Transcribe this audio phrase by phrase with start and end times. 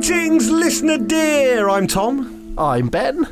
[0.00, 1.70] Greetings, listener dear.
[1.70, 2.54] I'm Tom.
[2.58, 3.26] I'm Ben.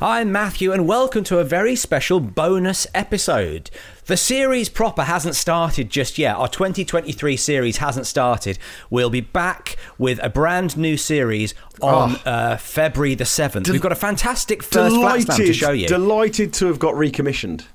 [0.00, 3.70] I'm Matthew, and welcome to a very special bonus episode.
[4.06, 6.36] The series proper hasn't started just yet.
[6.36, 8.58] Our 2023 series hasn't started.
[8.88, 11.52] We'll be back with a brand new series
[11.82, 12.30] on Oh.
[12.30, 13.68] uh, February the 7th.
[13.68, 15.86] We've got a fantastic first flat to show you.
[15.86, 17.66] delighted to have got recommissioned.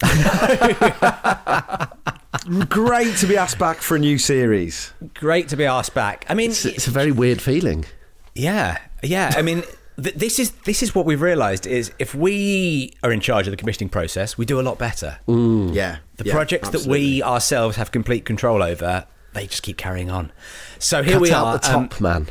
[2.68, 4.92] Great to be asked back for a new series.
[5.14, 6.24] Great to be asked back.
[6.28, 7.84] I mean, It's, it's a very weird feeling.
[8.34, 9.32] Yeah, yeah.
[9.36, 9.62] I mean,
[10.02, 13.50] th- this is this is what we've realised is if we are in charge of
[13.50, 15.18] the commissioning process, we do a lot better.
[15.26, 20.10] Yeah, The yeah, projects that we ourselves have complete control over, they just keep carrying
[20.10, 20.30] on.
[20.78, 21.58] So here Cut we out are.
[21.58, 22.28] the um, top man.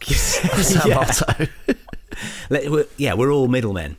[0.08, 0.94] That's our yeah.
[0.94, 1.46] motto.
[2.50, 3.96] Let- we're- yeah, we're all middlemen.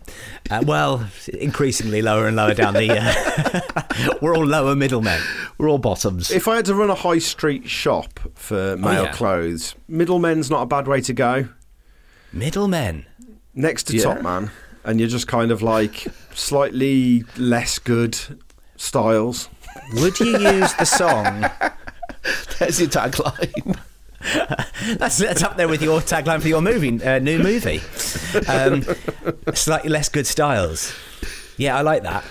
[0.49, 2.89] Uh, well, increasingly lower and lower down the.
[2.91, 3.61] Uh,
[4.21, 5.21] we're all lower middlemen.
[5.57, 6.31] We're all bottoms.
[6.31, 9.11] If I had to run a high street shop for male Oh, yeah.
[9.11, 11.47] clothes, middlemen's not a bad way to go.
[12.33, 13.05] Middlemen.
[13.53, 14.03] Next to Yeah.
[14.03, 14.51] top man,
[14.83, 18.17] and you're just kind of like slightly less good
[18.77, 19.49] styles.
[19.95, 21.45] Would you use the song?
[22.59, 23.77] There's your tagline.
[24.97, 27.81] That's, that's up there with your tagline for your movie, uh, new movie.
[28.47, 28.83] Um,
[29.53, 30.93] slightly less good styles.
[31.57, 32.23] Yeah, I like that.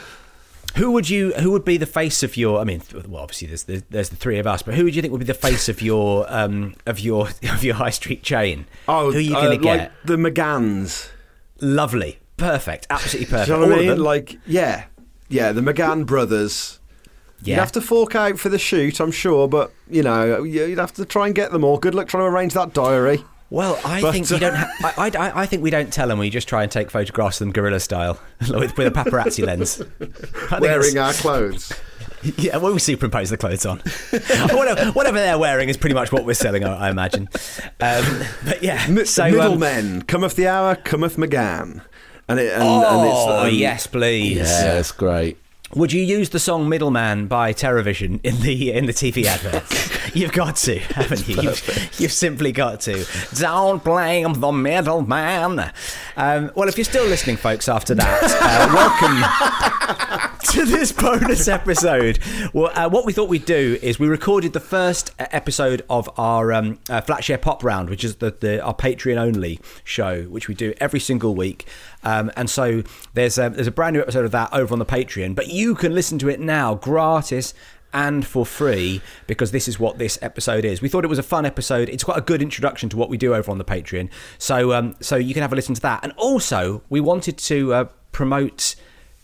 [0.76, 1.32] Who would you?
[1.34, 2.60] Who would be the face of your?
[2.60, 5.02] I mean, well, obviously there's the, there's the three of us, but who would you
[5.02, 8.66] think would be the face of your um, of your of your high street chain?
[8.88, 9.78] Oh, who are you uh, going to get?
[9.78, 11.10] like the McGanns.
[11.60, 13.48] Lovely, perfect, absolutely perfect.
[13.48, 14.02] You know what I mean?
[14.02, 14.84] Like, yeah,
[15.28, 16.79] yeah, the McGann brothers.
[17.42, 17.54] Yeah.
[17.56, 20.92] You'd have to fork out for the shoot, I'm sure, but you know, you'd have
[20.94, 21.78] to try and get them all.
[21.78, 23.24] Good luck trying to arrange that diary.
[23.50, 24.54] Well, I But, think you uh, don't.
[24.54, 26.18] Ha- I, I, I think we don't tell them.
[26.20, 29.82] We just try and take photographs of them guerrilla style with, with a paparazzi lens.
[30.60, 31.72] Wearing our clothes.
[32.36, 33.78] Yeah, well, we superimpose the clothes on.
[34.52, 37.30] whatever, whatever they're wearing is pretty much what we're selling, I, I imagine.
[37.80, 38.04] Um,
[38.44, 41.80] but yeah, Mi- so um, middlemen, cometh the hour, cometh McGann.
[42.28, 44.36] And, it, and, oh and it's, um, yes, please.
[44.36, 45.38] Yeah, it's great.
[45.76, 49.62] Would you use the song "Middleman" by Terrorvision in the in the TV advert?
[50.16, 51.40] you've got to, haven't you?
[51.40, 53.06] You've, you've simply got to.
[53.34, 55.70] Don't blame the middleman.
[56.16, 58.74] Um, well, if you're still listening, folks, after that, uh,
[60.34, 62.18] welcome to this bonus episode.
[62.52, 66.52] Well, uh, what we thought we'd do is we recorded the first episode of our
[66.52, 70.54] um, uh, Flatshare Pop Round, which is the, the our Patreon only show, which we
[70.56, 71.64] do every single week.
[72.02, 72.82] Um, and so
[73.14, 75.74] there's a, there's a brand new episode of that over on the Patreon, but you
[75.74, 77.52] can listen to it now, gratis
[77.92, 80.80] and for free because this is what this episode is.
[80.80, 81.88] We thought it was a fun episode.
[81.88, 84.10] It's quite a good introduction to what we do over on the Patreon.
[84.38, 86.00] So um, so you can have a listen to that.
[86.04, 88.76] And also, we wanted to uh, promote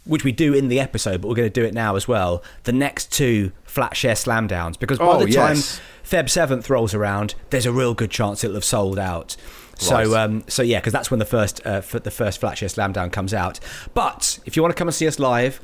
[0.04, 2.43] which we do in the episode, but we're going to do it now as well.
[2.64, 5.81] The next two flat share slam downs because by Oh, the time yes.
[6.04, 9.37] Feb seventh rolls around, there's a real good chance it'll have sold out.
[9.78, 10.25] So Right.
[10.25, 13.10] um, so yeah, because that's when the first uh, the first flat share slam down
[13.10, 13.60] comes out.
[13.94, 15.60] But if you want to come and see us live,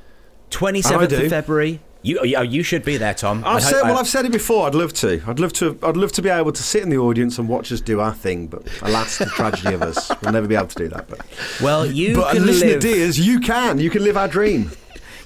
[0.50, 1.80] twenty seventh of February.
[2.04, 3.44] You, oh, you should be there, Tom.
[3.46, 4.66] I've I'd said, well, I've said it before.
[4.66, 5.22] I'd love to.
[5.24, 5.78] I'd love to.
[5.84, 8.12] I'd love to be able to sit in the audience and watch us do our
[8.12, 8.48] thing.
[8.48, 11.06] But alas, the tragedy of us, we'll never be able to do that.
[11.08, 11.20] But,
[11.62, 12.80] well, you but can listener live.
[12.80, 13.78] dears, you can.
[13.78, 14.72] You can live our dream.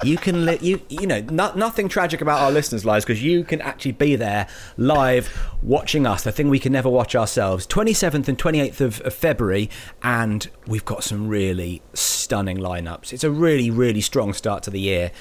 [0.03, 3.45] You can li- you you know no, nothing tragic about our listeners' lives because you
[3.45, 4.47] can actually be there
[4.77, 6.23] live watching us.
[6.23, 7.67] The thing we can never watch ourselves.
[7.67, 9.71] Twenty seventh and twenty eighth of, of February,
[10.03, 13.13] and we've got some really stunning lineups.
[13.13, 15.13] It's a really really strong start to the year.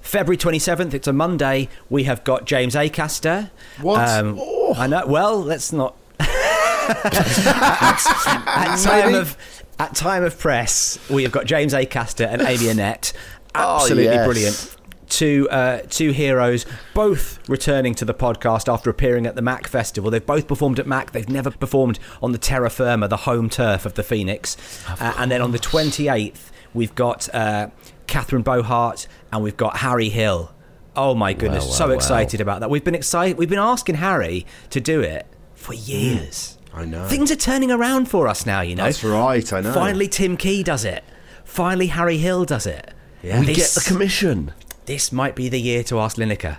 [0.00, 0.94] February twenty seventh.
[0.94, 1.68] It's a Monday.
[1.88, 3.50] We have got James Acaster.
[3.80, 4.08] What?
[4.08, 4.40] Um,
[4.76, 5.06] I know.
[5.06, 5.96] Well, let's not.
[6.18, 7.04] at,
[7.46, 9.36] at time of
[9.78, 13.12] at time of press, we have got James Acaster and Amy Annette.
[13.54, 14.26] Oh, Absolutely yes.
[14.26, 14.76] brilliant.
[15.08, 20.10] Two uh, two heroes, both returning to the podcast after appearing at the Mac Festival.
[20.10, 21.12] They've both performed at Mac.
[21.12, 24.56] They've never performed on the Terra Firma, the home turf of the Phoenix.
[24.88, 27.68] Uh, and then on the twenty eighth, we've got uh,
[28.06, 30.52] Catherine Bohart and we've got Harry Hill.
[30.96, 32.70] Oh my goodness, so excited about that.
[32.70, 33.36] We've been excited.
[33.36, 36.58] We've been asking Harry to do it for years.
[36.72, 37.06] I know.
[37.06, 38.62] Things are turning around for us now.
[38.62, 39.52] You know, That's right.
[39.52, 39.72] I know.
[39.72, 41.04] Finally, Tim Key does it.
[41.44, 42.92] Finally, Harry Hill does it.
[43.40, 44.52] We This- get the commission.
[44.86, 46.58] This might be the year to ask Lineker.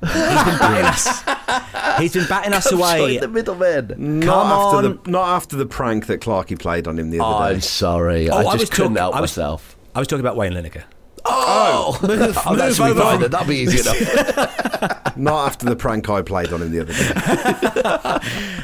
[0.00, 1.98] He's been batting us.
[1.98, 3.18] He's been batting us away.
[3.18, 4.20] the middleman.
[4.20, 5.00] Not Come after on.
[5.04, 7.60] the not after the prank that Clarky played on him the Oh, other I'm day.
[7.60, 8.30] sorry.
[8.30, 9.76] Oh, I I just was couldn't talk- help I was- myself.
[9.96, 10.84] I was talking about Wayne Lineker.
[11.24, 12.06] Oh, oh
[12.56, 13.18] that's move me over.
[13.18, 13.30] fine.
[13.30, 13.96] That'd be easy enough.
[15.16, 18.18] Not after the prank I played on him the other day.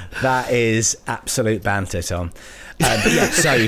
[0.22, 2.30] That is absolute banter, Tom.
[2.80, 3.66] Um, yeah, so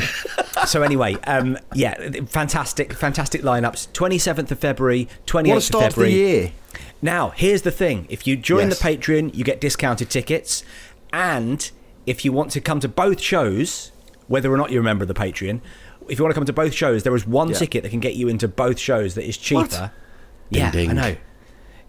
[0.67, 1.95] so anyway, um, yeah,
[2.27, 3.93] fantastic, fantastic lineups.
[3.93, 6.53] Twenty seventh of February, twenty What a eighth of start to the year.
[7.01, 8.79] Now, here's the thing: if you join Yes.
[8.81, 10.65] the Patreon, you get discounted tickets,
[11.13, 11.71] and
[12.05, 13.93] if you want to come to both shows,
[14.27, 15.61] whether or not you remember the Patreon,
[16.09, 17.55] if you want to come to both shows, there is one Yeah.
[17.59, 19.61] ticket that can get you into both shows that is cheaper.
[19.61, 19.91] What?
[20.51, 21.17] Yeah, Ding, I know.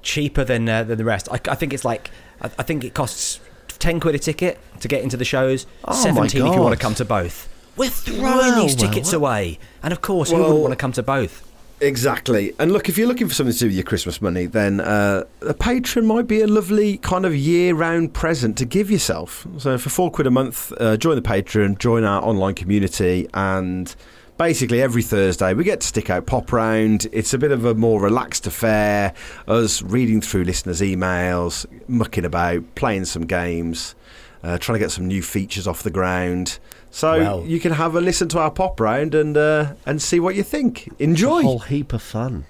[0.04, 1.28] Cheaper than uh, than the rest.
[1.32, 2.12] I, I think it's like
[2.42, 3.40] I, I think it costs
[3.80, 5.66] ten quid a ticket to get into the shows.
[5.86, 7.48] Oh Seventeen if you want to come to both.
[7.76, 9.22] We're throwing Well, these tickets well.
[9.22, 11.44] away, and of course, who wouldn't want to come to both?
[11.80, 12.56] Exactly.
[12.58, 15.26] And look, if you're looking for something to do with your Christmas money, then uh,
[15.42, 19.46] a patron might be a lovely kind of year-round present to give yourself.
[19.60, 23.96] So for four quid a month, uh, join the patron, join our online community, and
[24.38, 27.08] basically every Thursday we get to stick out pop round.
[27.12, 29.14] It's a bit of a more relaxed affair.
[29.48, 33.96] Us reading through listeners' emails, mucking about, playing some games,
[34.44, 36.60] uh, trying to get some new features off the ground.
[36.92, 40.20] So Well- you can have a listen to our pop round and uh, and see
[40.20, 40.90] what you think.
[41.00, 41.40] Enjoy.
[41.40, 42.46] A whole heap of fun.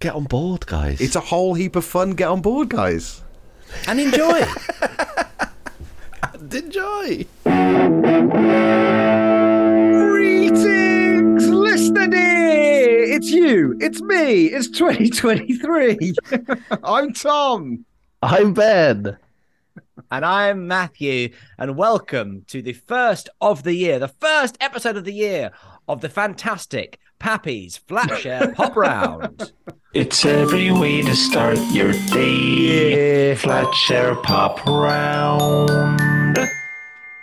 [0.00, 1.00] Get on board, guys.
[1.00, 2.10] It's a whole heap of fun.
[2.12, 3.22] Get on board, guys.
[3.88, 4.44] And enjoy.
[6.52, 7.26] enjoy.
[11.94, 13.14] Greetings, listener dear.
[13.14, 13.76] It's you.
[13.80, 14.46] It's me.
[14.46, 16.14] It's 2023.
[16.84, 17.84] I'm Tom.
[18.20, 19.16] I'm Ben.
[20.10, 25.04] And I'm Matthew, and welcome to the first of the year, the first episode of
[25.04, 25.52] the year
[25.88, 29.52] of the fantastic Pappy's Flatshare Pop Round.
[29.92, 33.36] It's every way to start your day.
[33.36, 36.13] Flat share pop round.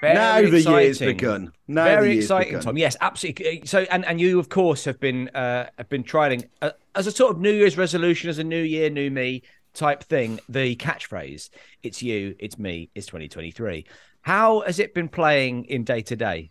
[0.02, 1.54] Very now the year's begun.
[1.68, 2.64] Now Very year's exciting, begun.
[2.64, 2.78] Tom.
[2.78, 3.62] Yes, absolutely.
[3.66, 7.12] So, and, and you, of course, have been uh, have been trying uh, as a
[7.12, 9.44] sort of New Year's resolution, as a New Year, New Me
[9.76, 10.40] type thing.
[10.50, 11.52] The catchphrase:
[11.84, 13.86] "It's you, it's me, it's 2023."
[14.22, 16.50] How has it been playing in day to day?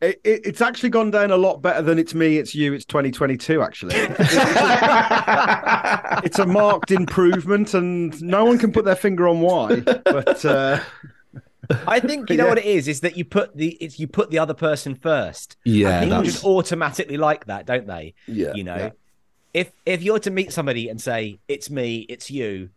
[0.00, 2.84] It, it, it's actually gone down a lot better than it's me, it's you, it's
[2.84, 3.94] 2022, actually.
[6.24, 9.78] it's a marked improvement, and no one can put their finger on why.
[9.78, 10.80] But uh,
[11.86, 12.48] I think you know Yeah.
[12.50, 15.56] what it is is that you put the it's you put the other person first.
[15.64, 18.14] Yeah, People just automatically like that, don't they?
[18.26, 18.90] Yeah, You know, yeah.
[19.54, 22.70] if if you're to meet somebody and say it's me, it's you,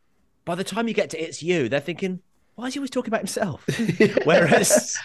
[0.45, 2.19] by the time you get to it's you, they're thinking,
[2.55, 3.65] why is he always talking about himself?
[4.23, 4.97] Whereas,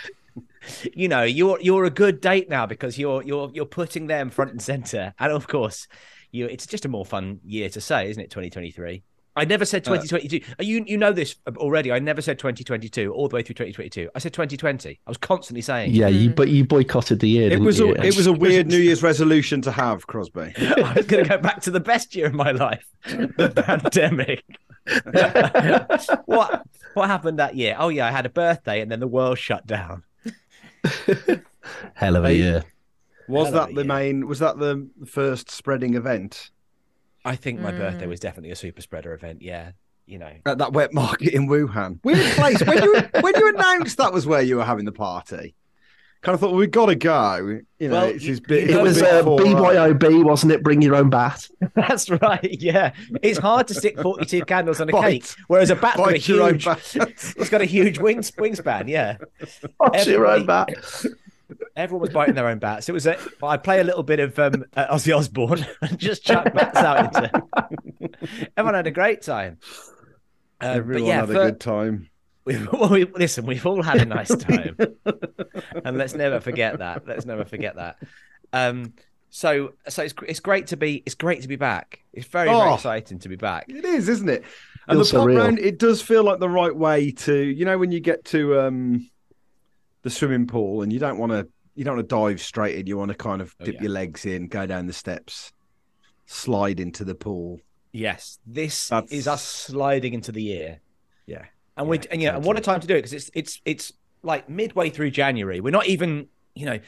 [0.94, 4.50] you know, you're you're a good date now because you're you're you're putting them front
[4.53, 5.88] and center, and of course,
[6.31, 8.31] you it's just a more fun year to say, isn't it?
[8.31, 9.03] 2023.
[9.37, 10.44] I never said 2022.
[10.59, 11.93] Uh, you you know this already.
[11.93, 14.11] I never said 2022 all the way through 2022.
[14.15, 15.00] I said 2020.
[15.06, 15.93] I was constantly saying.
[15.94, 17.47] Yeah, you but you boycotted the year.
[17.47, 20.53] it didn't was a it was a weird New Year's resolution to have, Crosby.
[20.59, 24.44] I was going to go back to the best year of my life, the pandemic.
[26.26, 26.62] what
[26.94, 27.76] what happened that year?
[27.79, 30.03] Oh yeah, I had a birthday and then the world shut down.
[31.94, 32.65] hell of a year.
[33.29, 33.85] Was Hell that the year.
[33.85, 34.26] main?
[34.26, 36.50] Was that the first spreading event
[37.25, 39.43] I think my birthday was definitely a super spreader event.
[39.43, 39.73] Yeah,
[40.07, 40.33] you know.
[40.47, 41.99] at that wet market in Wuhan?
[42.05, 42.65] Weird place.
[42.65, 45.55] when you when you announced that was where you were having the party,
[46.23, 47.61] kind of thought well, we've got to go.
[47.79, 48.71] You know, Well, it's his bit.
[48.71, 50.62] It was bit uh, for, BYOB, wasn't it?
[50.62, 51.47] Bring your own bat.
[51.75, 52.41] That's right.
[52.61, 55.23] Yeah, it's hard to stick forty-two candles on a Bite.
[55.23, 56.65] cake, whereas a bat's got a Bite your own huge.
[56.65, 56.97] bat.
[57.37, 58.89] It's got a huge wing, wingspan.
[58.89, 59.17] Yeah,
[59.77, 60.69] What's your own bat?
[61.76, 62.88] Everyone was biting their own bats.
[62.88, 63.16] It was a.
[63.42, 67.14] I play a little bit of um, uh, Ozzy Osbourne and just chuck bats out
[67.16, 67.42] into.
[68.57, 69.59] Everyone had a great time.
[70.61, 72.11] Um, Everyone yeah, had a for- good time.
[72.45, 74.76] we, well, we, listen, we've all had a nice time,
[75.85, 77.07] and let's never forget that.
[77.07, 77.97] Let's never forget that.
[78.52, 78.95] Um,
[79.30, 82.00] so, so it's it's great to be it's great to be back.
[82.12, 82.75] It's very very Oh.
[82.75, 83.66] exciting to be back.
[83.69, 84.45] It is, isn't it?
[84.88, 87.78] And Feels the pop round, it does feel like the right way to, you know,
[87.78, 89.09] when you get to um,
[90.02, 92.87] the swimming pool and you don't want to, you don't want to dive straight in.
[92.87, 93.83] You want to kind of Oh, dip yeah.
[93.83, 95.52] your legs in, go down the steps,
[96.26, 97.61] slide into the pool.
[97.92, 100.80] Yes, this That's- is us sliding into the year,
[101.26, 101.45] Yeah,
[101.76, 103.61] and we Yeah, and yeah, and what a time to do it because it's it's
[103.64, 103.92] it's
[104.23, 105.61] like midway through January.
[105.61, 106.78] We're not even you know.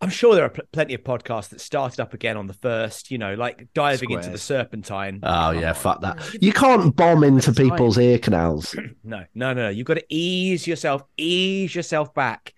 [0.00, 3.10] I'm sure there are pl- plenty of podcasts that started up again on the first,
[3.10, 5.18] you know, like diving into the serpentine.
[5.24, 6.18] Oh yeah, fuck that.
[6.40, 7.70] You can't bomb into That's fine.
[7.70, 8.74] people's ear canals.
[9.02, 9.68] No, no, no, no.
[9.70, 12.52] You've got to ease yourself, ease yourself back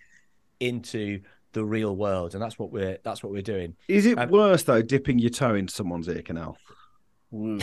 [0.59, 1.20] into
[1.52, 3.75] the real world, and that's what we're that's what we're doing.
[3.88, 6.56] Is it Um, worse though dipping your toe into someone's ear canal?
[7.32, 7.61] we'll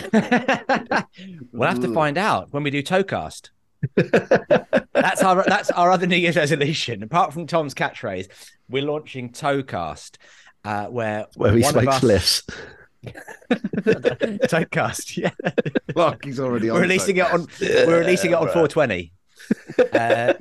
[1.61, 3.49] have to find out when we do Towcast.
[5.09, 7.01] that's our that's our other New Year's resolution.
[7.03, 8.27] Apart from Tom's catchphrase,
[8.69, 10.17] we're launching Towcast,
[10.65, 12.43] uh, where Where he one of smokes us- lifts.
[14.49, 15.31] Towcast, yeah.
[15.95, 16.75] Like he's already on.
[16.75, 19.11] we're releasing it on we're releasing it on 420.
[19.93, 20.33] Uh,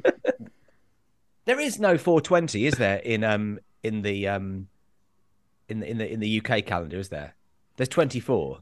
[1.44, 2.96] there is no 420, is there?
[2.96, 4.66] In um in the um
[5.68, 7.34] in the in the in the UK calendar, is there?
[7.76, 8.60] There's 24.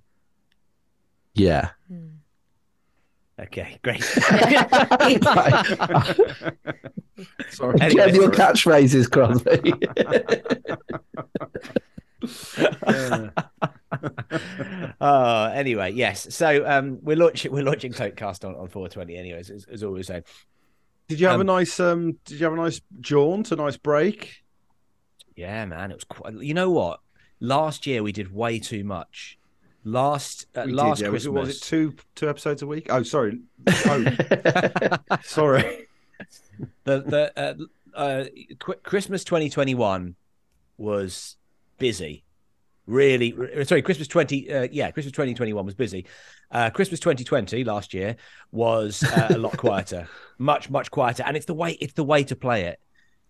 [1.34, 1.70] Yeah.
[3.40, 4.02] Okay, great.
[7.50, 7.80] Sorry.
[7.80, 9.72] Anyway, Get your catchphrases, Crosby.
[15.00, 16.34] oh, anyway, yes.
[16.34, 19.16] So um, we're launching we're launching Totecast on, on 420.
[19.16, 20.08] Anyways, as, as always.
[20.08, 20.20] So
[21.08, 21.78] Did you have Um, a nice?
[21.80, 23.52] Um, did you have a nice jaunt?
[23.52, 24.42] A nice break?
[25.36, 26.34] yeah, man, it was quite.
[26.40, 27.00] You know what?
[27.40, 29.38] Last year we did way too much.
[29.84, 31.08] Last uh, did, last yeah.
[31.08, 31.48] Was it, Christmas.
[31.48, 32.86] was it two two episodes a week?
[32.90, 33.40] Oh, sorry.
[33.86, 34.04] Oh,
[35.22, 35.86] sorry.
[36.84, 37.54] the the uh,
[37.96, 38.24] uh,
[38.58, 40.16] Qu- Christmas 2021
[40.78, 41.36] was
[41.78, 42.24] busy.
[42.86, 46.06] Really, re- sorry, Christmas 20, uh, yeah, Christmas 2021 was busy.
[46.50, 48.16] Uh, Christmas 2020 last year
[48.52, 50.06] was uh, a lot quieter,
[50.38, 52.80] much much quieter, and it's the way it's the way to play it.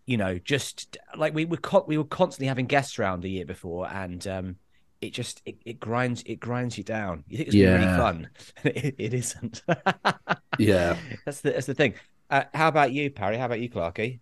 [0.07, 3.47] You know, just like we were con- we were constantly having guests around the year
[3.47, 4.57] before, and um,
[5.05, 7.25] it just it, it grinds it grinds you down.
[7.29, 7.97] You think it's gonna really Yeah.
[7.97, 8.29] fun,
[8.65, 9.63] it, it isn't.
[10.59, 10.97] yeah.
[11.25, 11.95] that's the that's the thing.
[12.31, 13.37] Uh, how about you, Parry?
[13.37, 14.21] How about you, Clarky?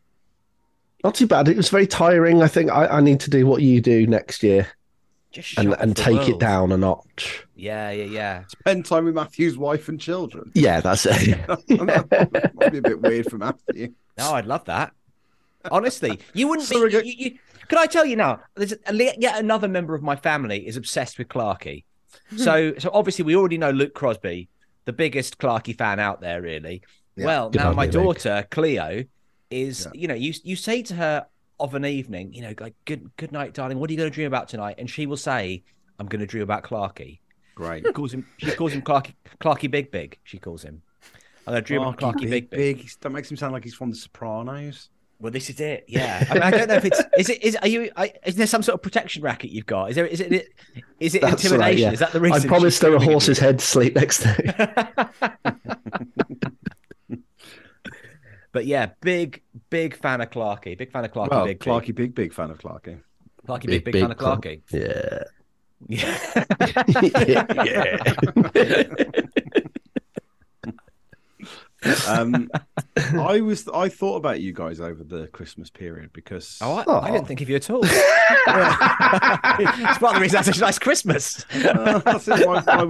[1.05, 1.49] Not too bad.
[1.49, 2.43] It was very tiring.
[2.43, 4.69] I think I, I need to do what you do next year
[5.33, 7.45] Just and, and the take it down a notch.
[7.57, 8.45] Yeah, yeah, yeah.
[8.49, 10.51] Spend time with Matthew's wife and children.
[10.55, 11.39] Yeah, that's it.
[11.47, 13.95] that might be a bit weird for Matthew.
[14.19, 14.93] No, I'd love that.
[15.71, 16.77] Honestly, you wouldn't be.
[16.77, 18.40] Surrogate- You, you, can I tell you now?
[18.54, 21.85] There's a, yet another member of my family is obsessed with Clarky.
[22.31, 22.37] Hmm.
[22.37, 24.49] So, so obviously we already know Luke Crosby,
[24.85, 26.83] the biggest Clarky fan out there, really.
[27.16, 27.26] Yeah.
[27.26, 28.16] Well, Good now my you, Luke.
[28.16, 29.04] daughter Cleo
[29.50, 29.87] is.
[29.87, 30.00] Yeah.
[30.00, 31.26] You know, you you say to her
[31.61, 33.78] of an evening, you know, like good good night, darling.
[33.78, 34.76] What are you going to dream about tonight?
[34.78, 35.62] And she will say,
[35.99, 37.21] "I'm going to dream about Clarky."
[37.54, 37.85] Great.
[37.87, 38.26] She calls him.
[38.38, 39.14] She calls him Clarky.
[39.40, 40.19] Clarky Big Big.
[40.25, 40.83] She calls him.
[41.47, 42.88] I'm going to dream about Clarky Big Big.
[43.00, 44.88] That makes him sound like he's from The Sopranos.
[45.23, 45.85] Well, this is it.
[45.93, 48.35] Yeah, I, mean, I don't know if it's is it is are you I, is
[48.35, 49.91] there some sort of protection racket you've got?
[49.91, 50.49] Is there is it
[50.99, 51.61] is it That's intimidation?
[51.61, 51.93] right, yeah.
[51.93, 52.33] Is that the reason?
[52.33, 52.49] I reason?
[52.49, 53.47] promised she's her a horse's you?
[53.47, 55.11] head to sleep next to.
[58.52, 60.76] But yeah, big big fan of Clarky.
[60.76, 61.31] Big fan of Clarky.
[61.31, 63.00] well, big Clarky, big big, big fan of Clarky.
[63.49, 63.67] Clarky.
[63.67, 64.45] Big big, fan of club.
[64.71, 65.23] Yeah.
[65.88, 67.47] Yeah.
[68.55, 69.52] Yeah.
[72.09, 72.49] Um,
[72.97, 77.01] I was I thought about you guys over the Christmas period because Oh, I, Oh.
[77.01, 77.81] I didn't think of you at all.
[77.85, 77.93] it's
[79.99, 81.45] part of the reason I had such a nice Christmas.
[81.55, 82.85] Uh, that's my- my-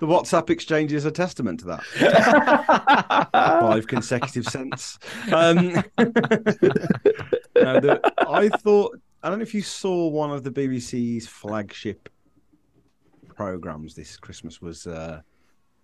[0.00, 3.28] the WhatsApp exchange is a testament to that.
[3.32, 4.98] Five consecutive cents.
[5.32, 11.26] Um, no, the, I thought I don't know if you saw one of the BBC's
[11.26, 12.08] flagship
[13.34, 15.20] programs this Christmas was uh,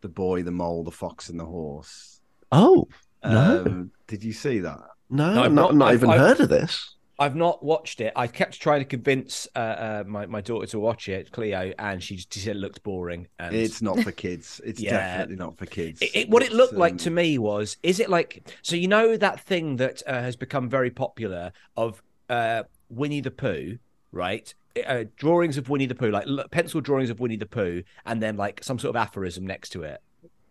[0.00, 2.13] the boy, the mole, the fox, and the horse.
[2.56, 2.88] Oh
[3.25, 4.80] no, Um, did you see that?
[5.11, 6.90] no, No, I've I've not, not- not I've- even I've- heard of this.
[7.16, 8.12] I've not watched it.
[8.16, 12.02] I kept trying to convince uh, uh, my my daughter to watch it, Cleo, and
[12.02, 13.28] she, just said it looked boring.
[13.38, 14.61] And It's not for kids.
[14.64, 14.90] It's Yeah.
[14.99, 16.02] definitely not for kids.
[16.02, 18.75] It, it- what it It's, looked like um, to me was is it like so
[18.75, 23.78] you know that thing that uh, has become very popular of uh, Winnie the Pooh,
[24.11, 24.52] right?
[24.84, 28.20] Uh, drawings of Winnie the Pooh, like l- pencil drawings of Winnie the Pooh, and
[28.20, 30.00] then like some sort of aphorism next to it.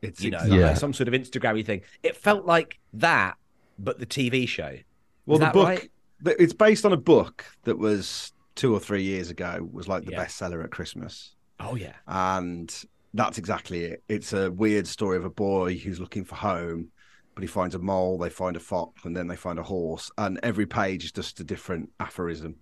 [0.04, 0.68] It's You know, exactly- Yeah.
[0.68, 1.82] like some sort of Instagrammy thing.
[2.04, 3.38] It felt like that,
[3.80, 4.78] but the TV show.
[5.26, 5.92] Well, Is the book right?
[6.40, 9.68] it's based on a book that was two or three years ago.
[9.72, 10.26] Was like the Yeah.
[10.26, 12.74] bestseller at Christmas, Oh yeah, and
[13.14, 14.04] that's exactly it.
[14.10, 16.90] It's a weird story of a boy who's looking for home,
[17.36, 20.12] but he finds a mole, they find a fox, and then they find a horse,
[20.18, 22.56] and every page is just a different aphorism,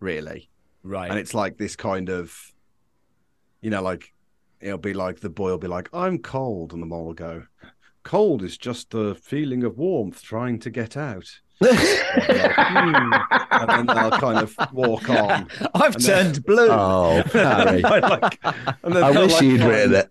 [0.00, 0.50] really.
[0.82, 1.10] right.
[1.10, 2.52] And it's like this kind of,
[3.60, 4.12] you know, like
[4.60, 7.44] it'll be like the boy will be like, "I'm cold," and the mole will go,
[8.02, 11.28] "Cold is just the feeling of warmth trying to get out."
[11.60, 13.12] Hmm.
[13.50, 15.48] and then they'll kind of walk on.
[15.74, 16.68] I've and then- turned blue.
[16.70, 17.82] Oh, Harry.
[17.82, 18.38] Like-
[18.82, 20.10] and then I wish like, you'd written it.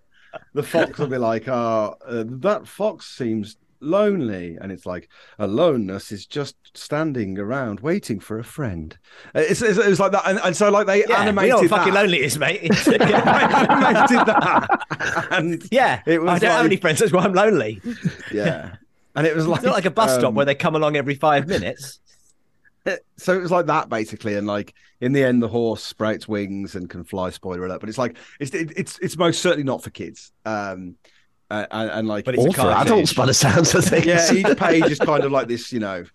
[0.54, 6.12] The fox will be like, "Oh, uh, that fox seems lonely," and it's like, "Aloneness
[6.12, 8.98] is just standing around waiting for a friend."
[9.36, 11.62] Uh, It's, it's, it's like that, and, and so like they yeah, we animated know
[11.62, 12.62] what fucking lonely is, mate.
[12.88, 17.00] animated that, and yeah, It was I don't have any friends.
[17.00, 17.82] That's why I'm lonely.
[18.32, 18.76] yeah,
[19.16, 20.96] and it was like It's not like a bus stop um, where they come along
[20.96, 22.00] every five minutes.
[23.18, 26.76] so it was like that basically, and like in the end, the horse sprouts wings
[26.76, 27.30] and can fly.
[27.30, 27.80] Spoiler alert!
[27.80, 30.32] But it's like it's it, it's it's most certainly not for kids.
[30.46, 30.96] Um,
[31.50, 34.06] uh, and, and like But it's a Or for adults by the sounds of things.
[34.06, 36.06] yeah, each page is kind of like this, you know.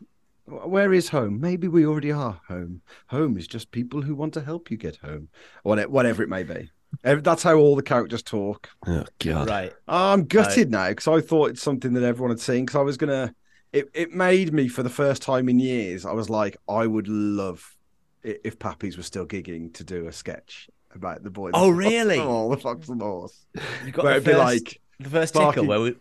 [0.47, 1.41] Where is home?
[1.41, 2.83] Maybe we already are home.
[3.07, 5.29] Home is just people who want to help you get home,
[5.63, 6.71] whatever, whatever it may be.
[7.03, 8.69] That's how all the characters talk.
[8.87, 9.49] Oh god.
[9.49, 9.73] Right.
[9.89, 12.67] I'm gutted now because I thought it's something that everyone had seen.
[12.67, 13.35] Because I was gonna,
[13.73, 16.05] it it made me for the first time in years.
[16.05, 17.75] I was like, I would love
[18.23, 21.53] if Pappies were still gigging to do a sketch about the boy.
[21.53, 22.19] the Oh, Fox- really?
[22.19, 23.47] Oh, the fox and the horse.
[23.87, 25.97] You got Where the it'd be like, the first Sparky- tickle where we.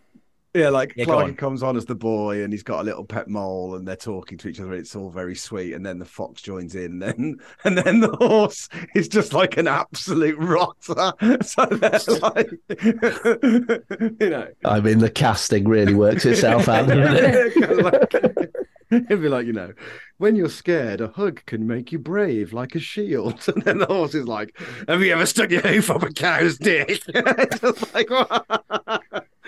[0.54, 1.34] Yeah, like Yeah, Clarky on.
[1.36, 4.36] comes on as the boy, and he's got a little pet mole, and they're talking
[4.36, 4.74] to each other.
[4.74, 8.14] It's all very sweet, and then the fox joins in, and then and then the
[8.16, 11.14] horse is just like an absolute rotter.
[11.42, 12.50] So they're like,
[14.20, 16.86] you know, I mean, the casting really works itself out.
[19.08, 19.72] It'd be like, you know,
[20.18, 23.42] when you're scared, a hug can make you brave like a shield.
[23.48, 24.54] And then the horse is like,
[24.86, 27.02] Have you ever stuck your hoof up a cow's dick?
[27.08, 28.08] It's like,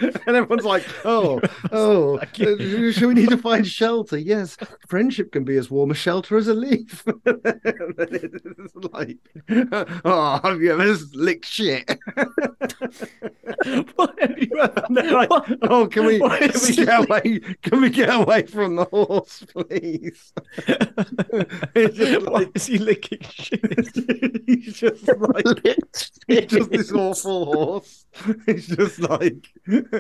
[0.26, 1.40] and everyone's like, Oh,
[1.73, 4.18] oh, uh, should we need to find shelter?
[4.18, 4.56] Yes,
[4.88, 7.04] friendship can be as warm a shelter as a leaf.
[7.26, 9.18] It's like,
[10.04, 11.99] Oh, have you ever licked shit?
[13.96, 15.28] What have you ever- Like,
[15.62, 17.40] oh, can we, can we get away?
[17.62, 20.32] Can we get away from the horse, please?
[21.75, 24.42] it's just like is he licking shit?
[24.46, 25.44] he's just like
[26.26, 28.06] he's just this awful horse.
[28.46, 29.49] He's just like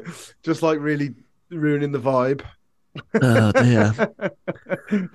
[0.42, 1.14] just like really
[1.50, 2.42] ruining the vibe.
[3.22, 3.92] oh dear.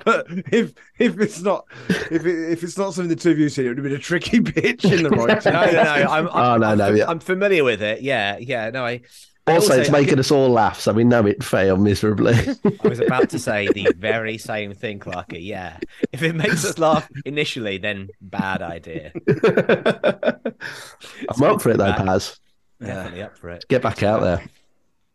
[0.04, 3.48] But if if it's not if it, if it's not something the two of you
[3.50, 5.44] seen, it would have been a tricky pitch in the right.
[5.46, 5.82] No, no, no.
[6.10, 7.06] I'm, Oh, I'm, no, I'm, no, yeah.
[7.08, 8.02] I'm familiar with it.
[8.02, 8.70] Yeah, yeah.
[8.72, 9.02] No, I.
[9.48, 12.36] I Also, it's making get- us all laugh, so we know it failed miserably.
[12.84, 15.44] I was about to say the very same thing, Clarky.
[15.44, 15.78] Yeah.
[16.12, 19.12] If it makes us laugh initially, then bad idea.
[21.30, 22.40] I'm up for it though, Paz.
[22.82, 23.66] Definitely up for it.
[23.70, 24.44] Get back out there.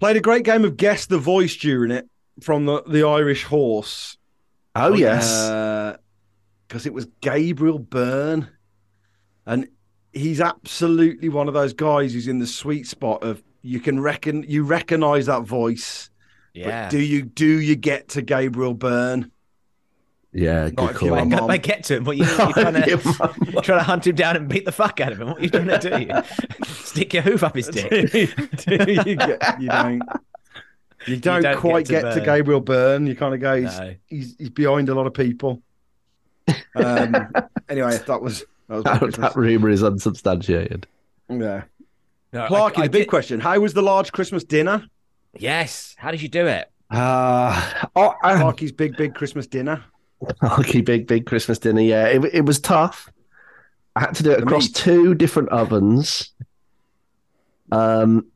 [0.00, 2.08] Played a great game of guess the voice during it
[2.40, 4.16] from the the Irish horse.
[4.74, 5.96] Oh uh, yes.
[6.66, 8.48] because it was Gabriel Byrne,
[9.46, 9.68] and
[10.12, 14.44] he's absolutely one of those guys who's in the sweet spot of you can reckon
[14.48, 16.10] you recognize that voice.
[16.52, 16.88] Yeah.
[16.88, 19.30] Do you do you get to Gabriel Byrne?
[20.34, 21.08] Yeah, not good if call.
[21.08, 21.46] you By, are mum.
[21.46, 22.88] by get to him, what you, you're trying to
[23.52, 25.28] you're trying to hunt him down and beat the fuck out of him.
[25.28, 26.64] What are you trying to do?
[26.66, 28.12] Stick your hoof up his do dick.
[29.06, 30.02] you, get, you don't.
[31.06, 33.06] You don't, don't quite get get to to, Gabriel Byrne.
[33.06, 33.94] You kind of go, he's, No.
[34.06, 35.62] he's he's behind a lot of people.
[36.74, 37.14] Um,
[37.68, 40.86] anyway, that was that was That, that rumor is unsubstantiated.
[41.28, 41.64] yeah.
[42.32, 44.84] No, I- Clarky, I the big did- question: How was the large Christmas dinner?
[45.36, 45.94] Yes.
[45.98, 46.70] How did you do it?
[46.90, 49.84] Uh, oh, I, Clarky's big, big Christmas dinner.
[50.42, 51.80] Lucky big, big Christmas dinner.
[51.82, 53.10] Yeah, it, it was tough.
[53.96, 56.32] I had to do it across two different ovens.
[57.70, 58.26] Um,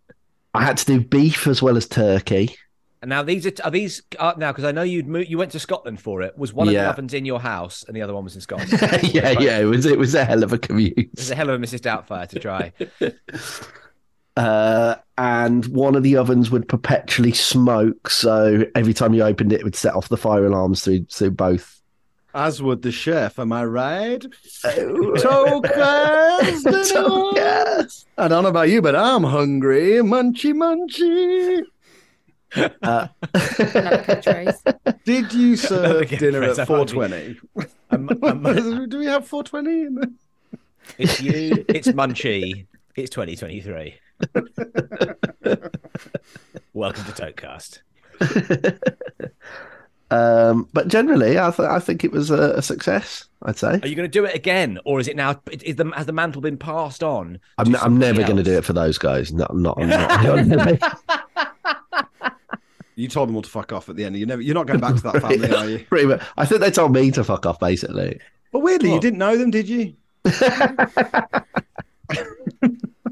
[0.54, 2.56] I had to do beef as well as turkey.
[3.00, 5.60] And now these are are these uh, now because I know you'd you went to
[5.60, 6.36] Scotland for it.
[6.36, 6.90] Was one of the Yeah.
[6.90, 8.72] ovens in your house and the other one was in Scotland?
[9.14, 11.08] yeah, yeah, it was it was a hell of a commute.
[11.14, 11.80] There's a hell of a Mrs.
[11.80, 12.72] Doubtfire to try.
[14.38, 19.58] Uh, and one of the ovens would perpetually smoke, so every time you opened it,
[19.58, 21.80] it would set off the fire alarms through through both.
[22.34, 24.24] As would the chef, am I right?
[24.64, 27.88] Oh, Tokens dinner.
[28.16, 29.94] I don't know about you, but I'm hungry.
[30.04, 31.62] Munchy, munchy.
[32.80, 33.08] Uh,
[35.04, 37.40] Did you serve dinner at 420?
[37.90, 40.14] Um, um, Do we have 420?
[40.96, 41.64] It's you.
[41.68, 42.66] It's Munchie.
[42.94, 43.96] It's 2023.
[46.72, 47.80] Welcome to Totecast.
[50.10, 53.26] um, but generally, I, th- I think it was a, a success.
[53.42, 53.78] I'd say.
[53.82, 55.40] Are you going to do it again, or is it now?
[55.50, 57.38] Is the has the mantle been passed on?
[57.58, 59.32] I'm, to I'm never going to do it for those guys.
[59.32, 59.78] No, I'm not.
[59.80, 60.78] I'm not.
[62.96, 64.16] You told them all to fuck off at the end.
[64.16, 65.78] You never, you're not going back to that family, are you?
[65.88, 66.20] Pretty much.
[66.36, 68.18] I think they told me to fuck off, basically.
[68.50, 68.94] But weirdly, Oh.
[68.94, 69.94] you didn't know them, did you?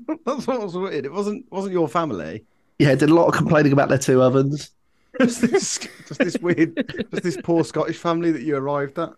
[0.27, 1.05] That's what was weird.
[1.05, 2.45] It wasn't wasn't your family.
[2.79, 4.71] Yeah, did a lot of complaining about their two ovens.
[5.21, 6.77] Just this, just this weird,
[7.11, 9.15] just this poor Scottish family that you arrived at.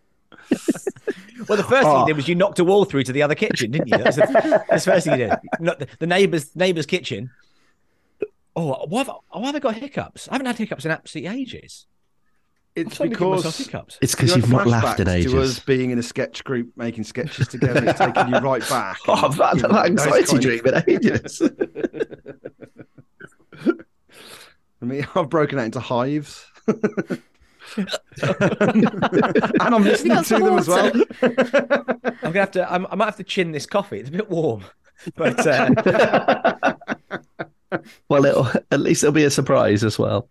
[1.48, 1.96] Well, the first thing Oh.
[1.96, 2.06] you ah.
[2.06, 3.96] did was you knocked a wall through to the other kitchen, didn't you?
[3.98, 5.38] That was the, that's the first thing you did.
[5.58, 7.30] Not the, the neighbour's neighbour's kitchen.
[8.54, 10.28] Oh, why have, why have I got hiccups?
[10.28, 11.86] I haven't had hiccups in absolutely ages.
[12.78, 13.98] It's I'm starting to give myself because hiccups.
[14.00, 15.32] It's because you had you've not laughed in ages.
[15.32, 18.98] To us being in a sketch group, making sketches together, it's taking you right back.
[19.08, 21.42] Oh, I've had know, that anxiety kind dream in ages.
[24.80, 26.46] I mean, I've broken out into hives.
[26.66, 27.20] and
[29.58, 30.92] I'm listening to some them as well.
[31.22, 32.72] I'm gonna have to.
[32.72, 33.98] I'm, I might have to chin this coffee.
[33.98, 34.64] It's a bit warm,
[35.16, 36.74] but uh,
[38.08, 40.28] Well, it'll, at least it'll be a surprise as well.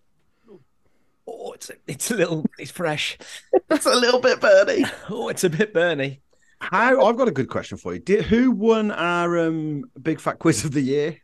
[1.57, 2.45] It's it's a little.
[2.59, 3.17] It's fresh.
[3.69, 4.85] It's a little bit birdie.
[5.09, 6.19] Oh, it's a bit burny.
[6.59, 7.05] How?
[7.05, 7.99] I've got a good question for you.
[7.99, 11.17] Did, who won our um, big fat quiz of the year?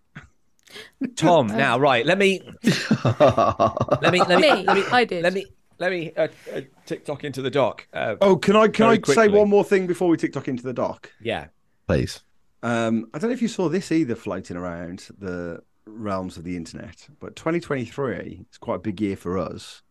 [1.15, 2.05] Tom, now right.
[2.05, 5.23] Let me let me let me Me, let me I did.
[5.23, 5.45] let me
[5.79, 7.87] let me uh, uh, TikTok into the dock.
[7.93, 10.63] Uh, Oh, can I can Very I say one more thing before we TikTok into
[10.63, 11.11] the dock?
[11.21, 11.47] yeah.
[11.87, 12.21] Please.
[12.61, 16.55] Um, I don't know if you saw this either floating around the realms of the
[16.55, 19.81] internet, but 2023 is quite a big year for us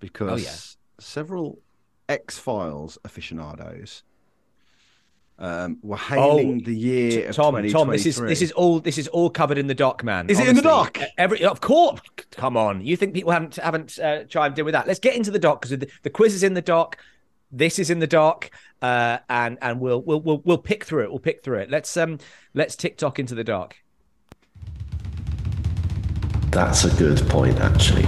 [0.00, 0.54] because Oh, yeah.
[1.00, 1.58] several
[2.08, 4.02] X Files aficionados
[5.38, 7.70] um, were hailing the year of Tom, 2023.
[7.72, 10.28] Tom, this is this is all this is all covered in the doc, man.
[10.28, 11.02] Is it in the honestly.
[11.02, 11.10] doc?
[11.16, 12.00] Every of course.
[12.32, 14.86] Come on, you think people haven't haven't uh, chimed in with that?
[14.88, 16.96] Let's get into the doc because the, the quiz is in the doc.
[17.52, 18.50] This is in the doc,
[18.82, 21.10] uh, and and we'll we'll we'll we'll pick through it.
[21.10, 21.70] We'll pick through it.
[21.70, 22.18] Let's um
[22.54, 23.76] let's TikTok into the doc.
[26.50, 28.04] That's a good point, actually.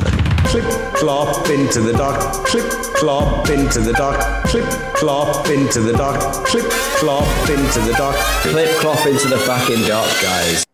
[0.51, 2.65] Clip clop into the dock, clip
[2.97, 6.65] clop into the dock, clip clop into the dock, clip
[6.97, 8.17] clop into the dock.
[8.43, 10.67] Clip clop into the fucking dock, guys.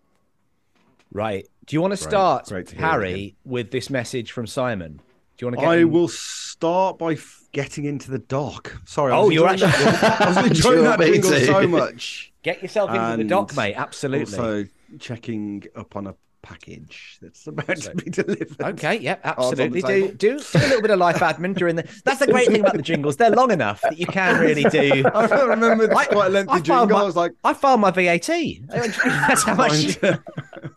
[1.13, 1.47] Right.
[1.67, 5.01] Do you want to start, Great to Harry, with this message from Simon?
[5.37, 5.71] Do you want to get?
[5.71, 8.81] I in- will start by f- getting into the dock.
[8.87, 9.73] Sorry, Oh, you're actually.
[9.73, 12.33] that- I was enjoying that jingle so much.
[12.43, 13.75] get yourself into the And doc, mate.
[13.75, 14.21] Absolutely.
[14.37, 14.65] Also
[14.99, 16.15] checking up on a
[16.47, 18.61] package that's about to be delivered.
[18.61, 19.83] Okay, yep, the absolutely.
[19.83, 21.83] Do, do do a little bit of life admin during the.
[22.05, 25.05] That's the great thing about the jingles; they're long enough that you can really do.
[25.15, 26.87] I remember I- quite a lengthy I jingle.
[26.89, 28.29] my- I was like, I filed my VAT.
[28.69, 29.99] That's how much.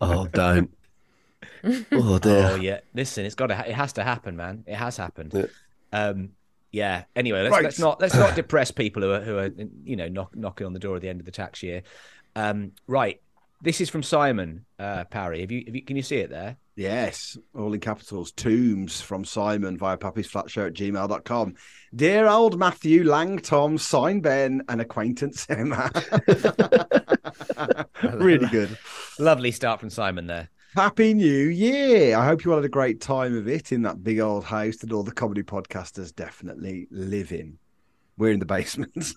[0.02, 0.72] Oh, don't.
[1.64, 2.58] Oh, Oh dear.
[2.58, 3.56] yeah, listen, it's got to.
[3.56, 4.64] Ha- it has to happen, man.
[4.66, 5.34] It has happened.
[5.34, 5.46] Yeah.
[5.92, 6.30] Um,
[6.72, 7.04] yeah.
[7.16, 7.64] Anyway, let's, Right.
[7.64, 9.50] let's not let's not depress people who are who are
[9.84, 11.84] you know knock, knocking on the door at the end of the tax year.
[12.36, 13.22] Um, right.
[13.62, 15.42] This is from Simon uh, Parry.
[15.42, 16.58] Have you, have you can you see it there?
[16.80, 21.56] yes, all in capitals, Tooms from Simon via pappysflatshare at gmail.com.
[21.94, 25.92] Dear old Matthew, Lang, Tom, Sign Ben, and acquaintance Emma.
[28.14, 28.78] really good.
[29.20, 30.50] Lovely start from Simon there.
[30.74, 32.16] Happy New Year.
[32.16, 34.78] I hope you all had a great time of it in that big old house
[34.78, 37.58] that all the comedy podcasters definitely live in.
[38.20, 38.92] We're in the basement.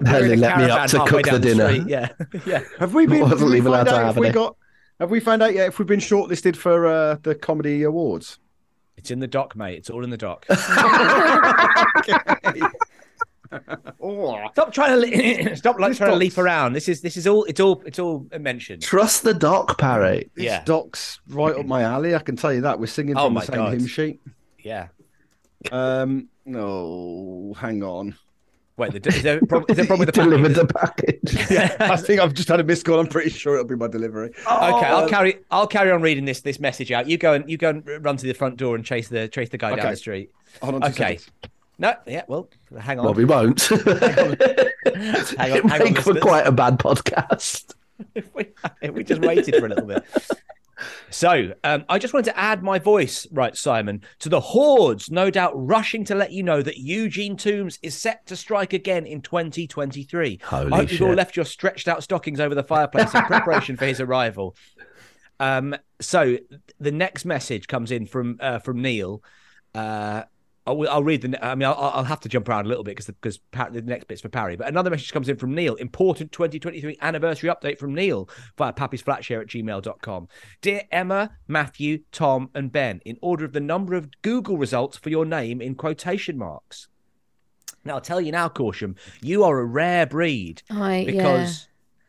[0.00, 1.68] We're in a let me up to cook the dinner.
[1.72, 2.08] street, Yeah,
[2.46, 2.62] yeah.
[2.78, 3.22] have we been?
[3.22, 4.34] Wasn't we even allowed to have if we any.
[4.34, 4.56] got?
[5.00, 8.38] Have we found out yet if we've been shortlisted for uh, the comedy awards?
[8.98, 9.78] It's in the dock, mate.
[9.78, 10.46] It's all in the dock.
[14.00, 16.72] Oh, Stop trying to le- stop like This trying to leap around.
[16.72, 18.82] This is this is all it's all it's all mentioned.
[18.82, 20.30] Trust the dock, Parry.
[20.34, 20.62] this Yeah.
[20.64, 22.14] doc's right up my alley.
[22.14, 22.80] I can tell you that.
[22.80, 23.72] We're singing Oh from my the same God.
[23.74, 24.20] hymn sheet.
[24.62, 24.88] Yeah.
[25.72, 28.16] Um, no, hang on.
[28.78, 31.20] Wait, the, is, there a problem, is there a problem with the Delivered package?
[31.22, 31.50] the package.
[31.50, 31.76] Yeah.
[31.92, 33.00] I think I've just had a missed call.
[33.00, 34.28] I'm pretty sure it'll be my delivery.
[34.28, 37.08] Okay, I'll Uh, carry I'll carry on reading this this message out.
[37.08, 39.48] You go and you go and run to the front door and chase the chase
[39.48, 40.30] the guy down the street.
[40.60, 40.84] Hold on.
[40.84, 41.16] Okay.
[41.16, 41.30] seconds.
[41.78, 42.48] No, yeah, well,
[42.78, 43.04] hang on.
[43.06, 43.60] Well, we won't.
[43.62, 46.22] hang on, it hang on, make for listeners.
[46.22, 47.74] quite a bad podcast.
[48.14, 48.46] if we,
[48.80, 50.02] if we just waited for a little bit.
[51.10, 55.30] So, um, I just wanted to add my voice, right, Simon, to the hordes, no
[55.30, 59.22] doubt rushing to let you know that Eugene Tooms is set to strike again in
[59.22, 60.40] 2023.
[60.42, 63.76] Holy I hope you've all left your stretched out stockings over the fireplace in preparation
[63.76, 64.56] for his arrival.
[65.40, 66.36] Um, so
[66.80, 69.22] the next message comes in from uh, from Neil.
[69.74, 70.24] Uh,
[70.66, 71.44] I'll, I'll, read the.
[71.44, 73.82] I mean, I'll, I'll, have to jump around a little bit because because the, the,
[73.82, 74.56] next bit's for Parry.
[74.56, 75.76] But another message comes in from Neil.
[75.76, 80.28] Important 2023 anniversary update from Neil via pappysflatshare at gmail.com.
[80.60, 85.10] Dear Emma, Matthew, Tom, and Ben, in order of the number of Google results for
[85.10, 86.88] your name in quotation marks.
[87.84, 90.62] Now, I'll tell you now, Caution, you are a rare breed.
[90.70, 91.68] Oh, I, because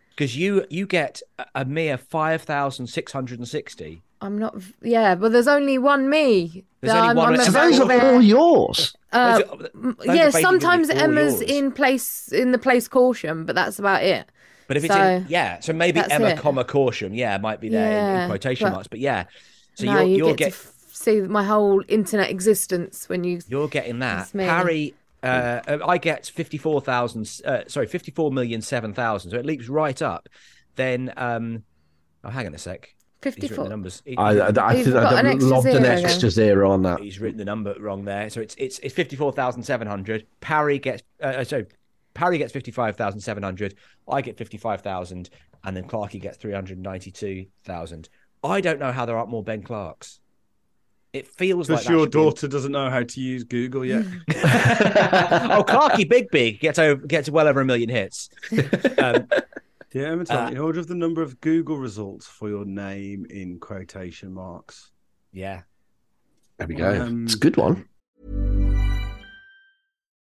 [0.09, 4.55] because you you get a, a mere 5,660 I'm not.
[4.81, 6.63] Yeah, but there's only one me.
[6.81, 8.95] There's only I'm, one- I'm So So those are all yours.
[9.11, 11.51] Uh, Those are- those yeah, sometimes Emma's yours.
[11.51, 14.27] in place in the place caution, but that's about it.
[14.67, 16.39] But if it's in, yeah, so maybe Emma, it.
[16.39, 18.87] comma caution, yeah, might be there in, in quotation but- marks.
[18.87, 19.25] But yeah,
[19.75, 23.23] so no, you're you you're get get to f- see my whole internet existence when
[23.23, 23.39] you.
[23.47, 24.17] you're getting that.
[24.17, 24.43] That's me.
[24.43, 27.29] Harry, uh, uh, I get fifty four thousand.
[27.45, 29.31] Uh, sorry, fifty four million seven thousand.
[29.31, 30.27] So it leaps right up.
[30.75, 31.63] Then, um,
[32.25, 32.93] oh, hang on a sec.
[33.23, 33.69] He's written the 54.
[33.69, 34.01] numbers.
[34.05, 36.71] He- I, I, I You've think got I an extra lobbed an zero extra zero
[36.71, 36.99] on that.
[36.99, 38.29] He's written the number wrong there.
[38.29, 40.27] So it's it's it's fifty four thousand seven hundred.
[40.39, 41.65] Parry gets uh, so
[42.13, 43.75] Parry gets fifty five thousand seven hundred.
[44.07, 45.29] I get fifty five thousand,
[45.63, 48.09] and then Clarky gets three hundred ninety two thousand.
[48.43, 50.19] I don't know how there aren't more Ben Clarks.
[51.13, 54.05] It feels like your should be- daughter doesn't know how to use Google yet.
[54.29, 58.29] oh, Clarky Big Big gets over gets well over a million hits.
[58.99, 59.27] Um,
[59.97, 63.59] Yeah, Emma, Uh, in order of the number of Google results for your name in
[63.59, 64.91] quotation marks.
[65.31, 65.63] yeah.
[66.57, 67.01] There we go.
[67.03, 67.87] Um, it's a good one.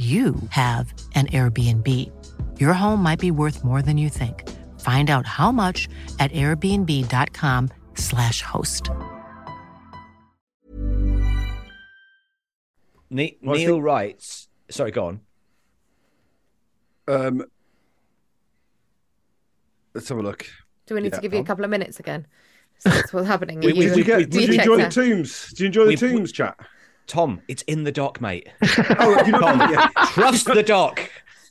[0.00, 1.86] you have an Airbnb.
[2.58, 4.48] Your home might be worth more than you think.
[4.80, 8.88] Find out how much at airbnb.com/slash host.
[13.10, 14.48] Ne- Neil think- writes.
[14.70, 15.20] Sorry, go on.
[17.08, 17.44] Um,
[19.94, 20.46] let's have a look.
[20.86, 22.26] Do we need Yeah, to give you a couple of minutes again?
[22.78, 23.60] So that's what's happening.
[23.60, 24.92] We- Are we- Did you- you, get, we- did do you enjoy the that?
[24.92, 25.48] Tooms?
[25.50, 26.56] Did you enjoy the We- we- Tooms chat?
[27.10, 28.48] Tom, it's in the dock, mate.
[29.00, 29.88] Oh, you know, yeah.
[30.12, 31.10] Trust the doc.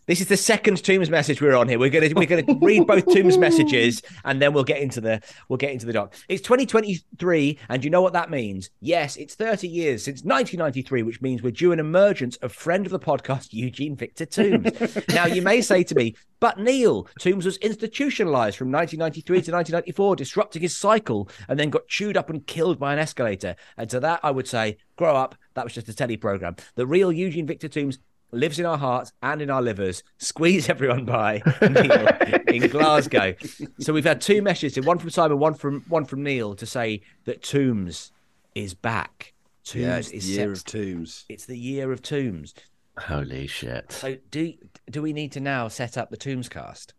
[0.09, 1.77] This is the second Tooms message we're on here.
[1.77, 5.57] We're gonna we're gonna read both Tooms messages and then we'll get into the we'll
[5.57, 6.15] get into the doc.
[6.27, 8.71] It's 2023, and you know what that means?
[8.81, 12.91] Yes, it's 30 years since 1993, which means we're due an emergence of friend of
[12.91, 14.97] the podcast Eugene Victor Tooms.
[15.09, 20.15] now you may say to me, but Neil, Tooms was institutionalized from 1993 to 1994,
[20.15, 23.55] disrupting his cycle, and then got chewed up and killed by an escalator.
[23.77, 25.35] And to that, I would say, grow up.
[25.53, 26.55] That was just a telly program.
[26.75, 27.99] The real Eugene Victor Tooms
[28.31, 30.03] lives in our hearts and in our livers.
[30.17, 32.07] Squeeze everyone by Neil
[32.47, 33.35] in Glasgow.
[33.79, 37.01] So we've had two messages, one from Simon, one from one from Neil, to say
[37.25, 38.11] that Tooms
[38.55, 39.33] is back.
[39.63, 41.25] Tooms yeah, it's the year set- of Tooms.
[41.29, 42.53] It's the year of Tooms.
[42.97, 43.91] Holy shit.
[43.91, 44.53] So do
[44.89, 46.93] do we need to now set up the Tooms cast?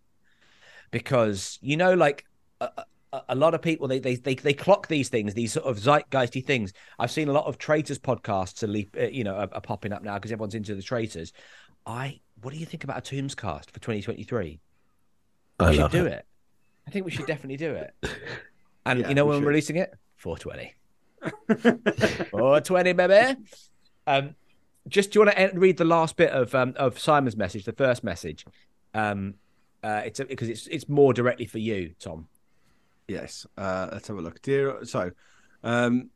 [0.90, 2.25] Because you know, like
[2.61, 2.69] a,
[3.29, 6.44] a, lot of people, they, they they they clock these things, these sort of zeitgeisty
[6.44, 6.73] things.
[6.99, 9.92] I've seen a lot of traitors podcasts, are, leap, uh, you know, are, are popping
[9.92, 11.33] up now because everyone's into the traitors.
[11.87, 14.61] I, what do you think about a Tooms cast for 2023?
[15.59, 16.12] We I should do it.
[16.12, 16.27] it.
[16.87, 17.94] I think we should definitely do it.
[18.87, 19.44] And Yeah, you know when should.
[19.44, 19.92] we're releasing it?
[20.16, 20.75] 420.
[22.31, 23.37] 420, baby.
[24.07, 24.35] Um,
[24.88, 27.73] just do you want to read the last bit of um, of Simon's message, the
[27.73, 28.46] first message?
[28.94, 29.35] Um,
[29.83, 32.27] uh, it's because it's it's more directly for you, Tom.
[33.11, 33.46] Yes.
[33.59, 34.40] Uh, let's have a look.
[34.42, 35.11] Dear, so,
[35.64, 36.11] um,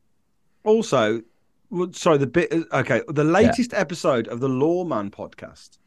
[0.63, 1.21] also,
[1.91, 2.53] sorry, the bit.
[2.71, 5.77] Okay, the latest episode of the Loremen podcast,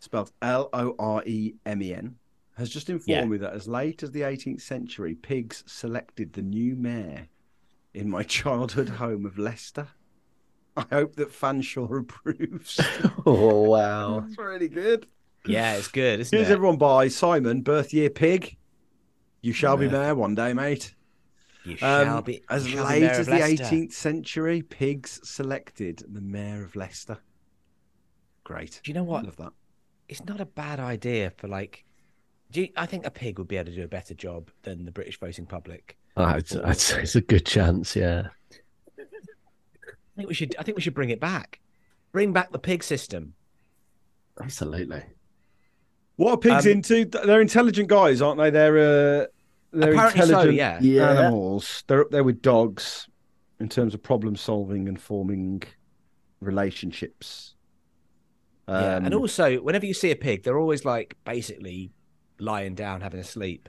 [0.00, 2.16] spelled L O R E M E N,
[2.58, 3.24] has just informed Yeah.
[3.24, 7.28] me that as late as the 18th century, pigs selected the new mayor
[7.94, 9.88] in my childhood home of Leicester.
[10.76, 12.80] I hope that Fanshawe approves.
[13.26, 14.20] Oh, wow.
[14.20, 15.06] That's really good.
[15.46, 16.52] Yeah, it's good, isn't Here's it?
[16.52, 18.56] everyone by Simon, birth year pig.
[19.44, 20.94] You shall be mayor one day, mate.
[21.66, 23.64] You shall Um, be as shall late mayor as the Leicester.
[23.64, 27.18] 18th century, pigs selected the mayor of Leicester.
[28.42, 28.80] Great.
[28.82, 29.22] Do you know what?
[29.24, 29.52] I love that.
[30.08, 31.84] It's not a bad idea for like.
[32.52, 34.86] Do you, I think a pig would be able to do a better job than
[34.86, 35.98] the British voting public.
[36.16, 38.28] I'd, I'd say it's a good chance, yeah.
[38.98, 39.02] I
[40.16, 40.54] think we should.
[40.58, 41.60] I think we should bring it back.
[42.12, 43.34] Bring back the pig system.
[44.40, 45.02] Absolutely.
[46.16, 47.04] What are pigs Um, into?
[47.04, 48.50] They're intelligent guys, aren't they?
[48.50, 49.26] They're uh,
[49.74, 50.78] they're Apparently so, intelligent yeah.
[50.80, 51.10] Yeah.
[51.10, 51.84] animals.
[51.86, 53.08] They're up there with dogs
[53.60, 55.62] in terms of problem solving and forming
[56.40, 57.54] relationships.
[58.68, 61.92] yeah, and Um, also whenever you see a pig, they're always like basically
[62.38, 63.68] lying down having a sleep.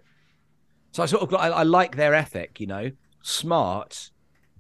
[0.91, 2.91] So I sort of I, I like their ethic, you know,
[3.21, 4.11] smart,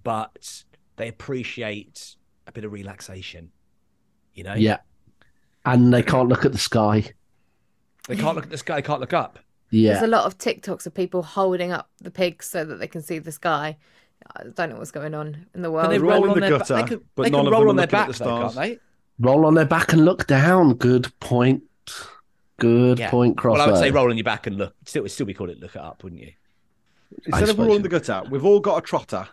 [0.03, 0.63] but
[0.97, 2.15] they appreciate
[2.47, 3.51] a bit of relaxation.
[4.33, 4.77] You know, Yeah.
[5.65, 7.11] And they can't look at the sky.
[8.07, 9.39] they can't look at the sky, they can't look up.
[9.75, 9.91] Yeah.
[9.91, 13.01] There's a lot of TikToks of people holding up the pigs so that they can
[13.01, 13.77] see the sky.
[14.37, 15.85] I don't know what's going on in the world.
[15.85, 16.85] Can they roll roll in the their gutter, back?
[16.89, 18.55] They can, but they can roll on their looking back, the though, can't stars.
[18.55, 18.79] they?
[19.19, 20.73] Roll on their back and look down.
[20.75, 21.63] Good point.
[22.57, 23.09] Good Yeah.
[23.11, 23.59] point, Crossbow.
[23.59, 24.73] Well, I would say roll on your back and look.
[24.85, 26.31] Still, we still be called it look it up, wouldn't you?
[27.25, 29.27] Instead of rolling the gut out, we've all got a trotter.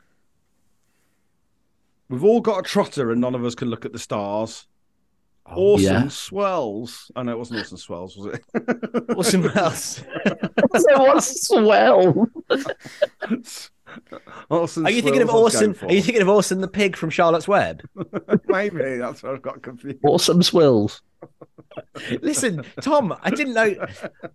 [2.08, 4.66] We've all got a trotter, and none of us can look at the stars.
[5.46, 6.08] Orson Yeah.
[6.08, 7.10] Swells.
[7.16, 8.44] Oh no, it wasn't Orson Swells, was it?
[9.16, 9.96] Orson Welles.
[10.76, 12.28] so what's swell?
[14.48, 15.76] Orson Are you thinking of Swells Orson?
[15.82, 17.82] Are you thinking of Orson the pig from Charlotte's Web?
[18.46, 19.98] Maybe that's where I've got confused.
[20.04, 21.02] Awesome swills.
[22.22, 23.74] Listen, Tom, I didn't know.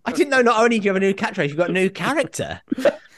[0.04, 0.42] I didn't know.
[0.42, 2.60] Not only do you have a new catchphrase, you've got a new character.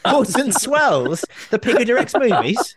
[0.05, 2.77] Orson Swells, the pig who directs movies.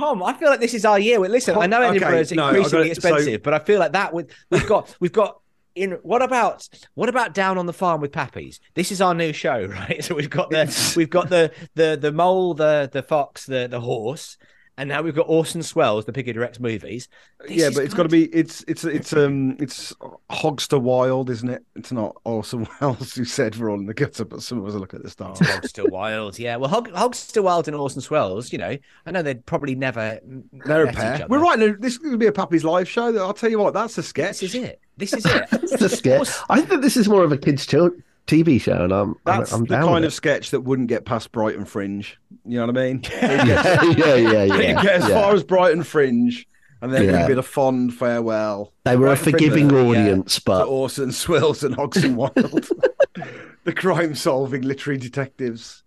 [0.00, 1.20] Tom, I feel like this is our year.
[1.20, 3.02] Well, Listen, I know Okay, Edinburgh is no, increasingly got it.
[3.02, 5.40] So- expensive, but I feel like that with, we've got we've got
[5.76, 8.58] in what about what about down on the farm with Pappies?
[8.74, 10.02] This is our new show, right?
[10.02, 13.80] So we've got the we've got the the the mole, the the fox, the the
[13.80, 14.36] horse,
[14.78, 17.08] and now we've got Orson Swells, the pig who directs movies.
[17.40, 19.92] This yeah, but it's got to be it's it's it's um it's
[20.30, 21.64] Hogster Wild, isn't it?
[21.76, 24.74] It's not Orson Welles who said we're all in the gutter, but some of us
[24.74, 25.38] are looking at the stars.
[25.40, 26.56] Hog's still wild, yeah.
[26.56, 28.76] Well, Hog, Hog's still wild and Orson Swells, you know.
[29.06, 30.18] I know they'd probably never.
[30.64, 31.14] They're a met each pair.
[31.14, 31.26] other.
[31.28, 31.68] We're writing.
[31.68, 33.16] A, this is going to be a Pappy's live show.
[33.18, 34.40] I'll tell you what, that's a sketch.
[34.40, 34.80] This is it.
[34.96, 35.46] This is it.
[35.52, 36.28] It's a sketch.
[36.48, 37.90] I think this is more of a kids' chil-
[38.30, 41.32] TV show, and I'm That's I'm, I'm the kind of sketch that wouldn't get past
[41.32, 42.16] Brighton Fringe.
[42.44, 43.02] You know what I mean?
[43.12, 44.56] yeah, yeah, yeah, yeah.
[44.82, 45.20] get as yeah.
[45.20, 46.46] far as Brighton Fringe,
[46.80, 47.24] and then Yeah.
[47.24, 48.72] a bit of fond farewell.
[48.84, 52.34] They were a Brighton Fringe, forgiving uh, audience, to but Orson Swills and Hodgson Wild,
[53.64, 55.82] the crime-solving literary detectives.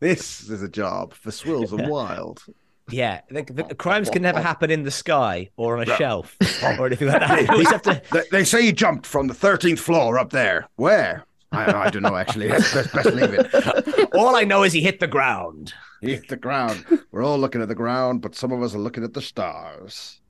[0.00, 2.44] this is a job for Swills and Wild.
[2.90, 6.36] Yeah, the, the, the crimes can never happen in the sky or on a shelf
[6.78, 7.56] or anything like that.
[7.56, 8.02] You have to.
[8.12, 10.66] They, they say he jumped from the thirteenth floor up there.
[10.76, 11.24] Where?
[11.52, 12.16] I, I don't know.
[12.16, 14.14] Actually, best, best, best leave it.
[14.14, 15.74] All I know is he hit the ground.
[16.00, 16.84] He hit the ground.
[17.12, 20.20] We're all looking at the ground, but some of us are looking at the stars.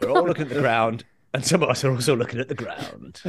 [0.00, 2.54] We're all looking at the ground, and some of us are also looking at the
[2.54, 3.22] ground.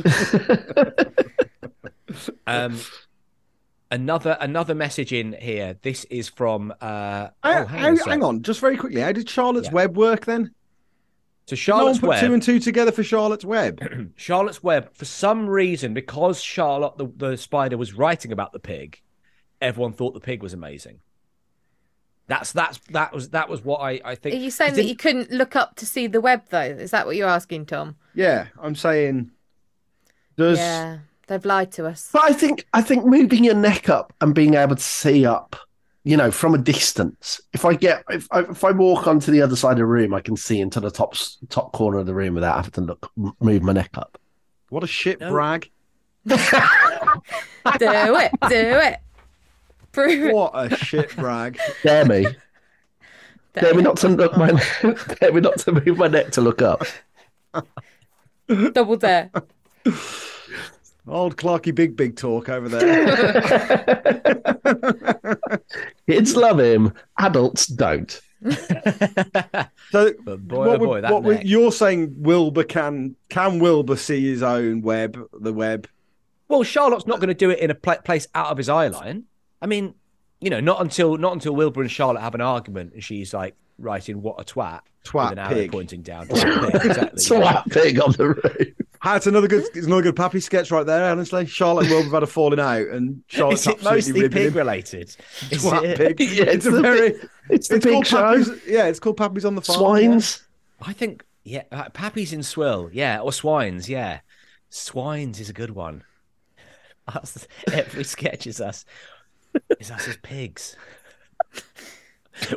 [2.47, 2.79] um,
[3.91, 5.77] another another message in here.
[5.81, 6.71] This is from.
[6.81, 9.01] Uh, How- oh, hang, how- on hang on, just very quickly.
[9.01, 9.73] How did Charlotte's Yeah.
[9.73, 10.51] Web work then?
[11.47, 12.27] So Charlotte's no one put Web.
[12.27, 14.11] two and two together for Charlotte's Web.
[14.17, 19.01] Charlotte's Web, for some reason, because Charlotte the, the spider was writing about the pig,
[19.61, 20.99] everyone thought the pig was amazing.
[22.27, 24.35] That's that's that was that was what I I think.
[24.35, 26.59] Are you saying that you couldn't look up to see the web though?
[26.59, 27.95] Is that what you're asking, Tom?
[28.13, 29.31] yeah, I'm saying.
[30.35, 30.97] Does Yeah,
[31.27, 32.09] they've lied to us.
[32.11, 35.55] but I think I think moving your neck up and being able to see up,
[36.03, 37.39] you know, from a distance.
[37.53, 40.13] If I get if I, if I walk onto the other side of the room,
[40.13, 41.15] I can see into the top
[41.49, 44.17] top corner of the room without having to look move my neck up.
[44.69, 45.29] what a shit No.
[45.31, 45.69] brag?
[46.27, 48.97] do it, do it.
[49.93, 50.33] Prove it.
[50.35, 51.57] What a shit brag!
[51.83, 52.27] Dare me,
[53.53, 54.49] dare me not to look my
[55.19, 56.83] dare me not to move my neck to look up.
[58.73, 59.31] Double dare.
[61.07, 64.17] Old Clarky Big Big talk over there.
[66.07, 68.19] Kids love him, adults don't.
[69.91, 71.45] so, But boy, what oh boy, that what would- neck.
[71.45, 72.13] you're saying?
[72.17, 75.87] Wilbur can can Wilbur see his own web, the web?
[76.47, 78.87] Well, Charlotte's not going to do it in a pla place out of his eye
[78.87, 79.23] line.
[79.61, 79.95] I mean,
[80.39, 83.55] you know, not until not until Wilbur and Charlotte have an argument and she's like
[83.79, 85.71] writing "what a twat" Twat with an arrow pig.
[85.71, 86.27] pointing down.
[86.27, 87.19] Twat pig, exactly.
[87.21, 87.63] So yeah.
[88.01, 88.73] On the roof.
[89.13, 89.65] That's another good.
[89.75, 91.09] It's another good Pappy sketch right there.
[91.11, 94.29] Honestly, Charlotte and Wilbur have had a falling out, and Charlotte's Is it absolutely mostly
[94.29, 94.53] pig him.
[94.57, 95.01] related?
[95.51, 96.17] Is Twat it?
[96.17, 96.19] pig.
[96.31, 97.09] Yeah, it's, it's a the very.
[97.11, 98.17] big- It's the it's big show.
[98.17, 99.79] Pappy's, yeah, it's called Pappy's on the farm.
[99.79, 100.41] Swines.
[100.81, 104.19] I think yeah, uh, Pappy's in Swill, yeah, or Swines, yeah.
[104.69, 106.03] Swines is a good one.
[107.07, 108.83] Us, every sketch is us,
[109.79, 110.75] is us as pigs.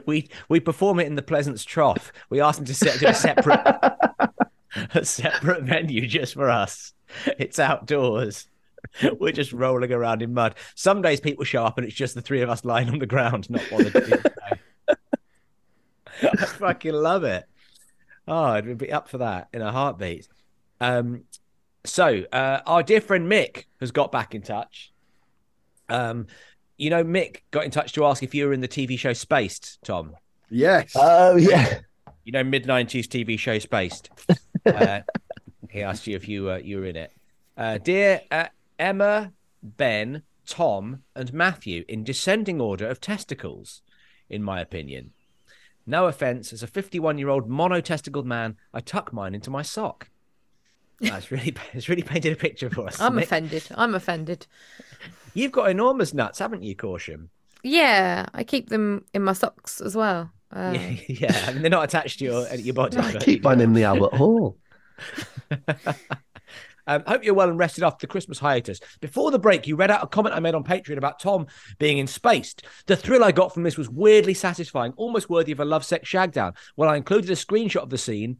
[0.06, 2.12] We we perform it in the Pleasance Trough.
[2.28, 3.60] We ask them to set do a separate
[4.94, 6.92] a separate venue just for us.
[7.38, 8.46] It's outdoors.
[9.18, 10.54] We're just rolling around in mud.
[10.74, 13.06] Some days people show up and it's just the three of us lying on the
[13.06, 13.92] ground, not bothered.
[13.92, 14.96] to do.
[16.22, 17.44] I fucking love it.
[18.28, 20.28] Oh, I'd be up for that in a heartbeat.
[20.80, 21.24] Um,
[21.85, 24.92] so uh, our dear friend Mick has got back in touch.
[25.88, 26.26] Um,
[26.76, 29.12] you know, Mick got in touch to ask if you were in the TV show
[29.12, 30.14] Spaced, Tom.
[30.50, 30.92] Yes.
[30.94, 31.80] Oh yeah.
[32.24, 34.11] You know, mid '90s TV show Spaced.
[34.66, 35.00] Uh,
[35.70, 37.12] he asked you if you were you were in it.
[37.56, 38.46] Uh, dear uh,
[38.78, 39.32] Emma,
[39.62, 43.82] Ben, Tom, and Matthew, in descending order of testicles,
[44.28, 45.12] in my opinion.
[45.86, 50.08] No offense, as a 51 year old monotesticled man, I tuck mine into my sock.
[51.00, 53.00] That's really it's really painted a picture for us.
[53.00, 53.66] I'm offended.
[53.74, 54.46] I'm offended.
[55.34, 57.30] You've got enormous nuts, haven't you, Caution?
[57.62, 60.32] Yeah, I keep them in my socks as well.
[60.53, 61.44] Um, yeah, yeah.
[61.46, 62.98] I mean, they're not attached to your your body.
[62.98, 64.57] I but- keep in the Albert Hall.
[66.90, 68.80] Um, hope you're well and rested after the Christmas hiatus.
[69.01, 71.46] Before the break, you read out a comment I made on Patreon about Tom
[71.78, 72.64] being in Spaced.
[72.86, 76.09] The thrill I got from this was weirdly satisfying, almost worthy of a love sex
[76.09, 76.55] shagdown.
[76.76, 78.38] Well, I included a screenshot of the scene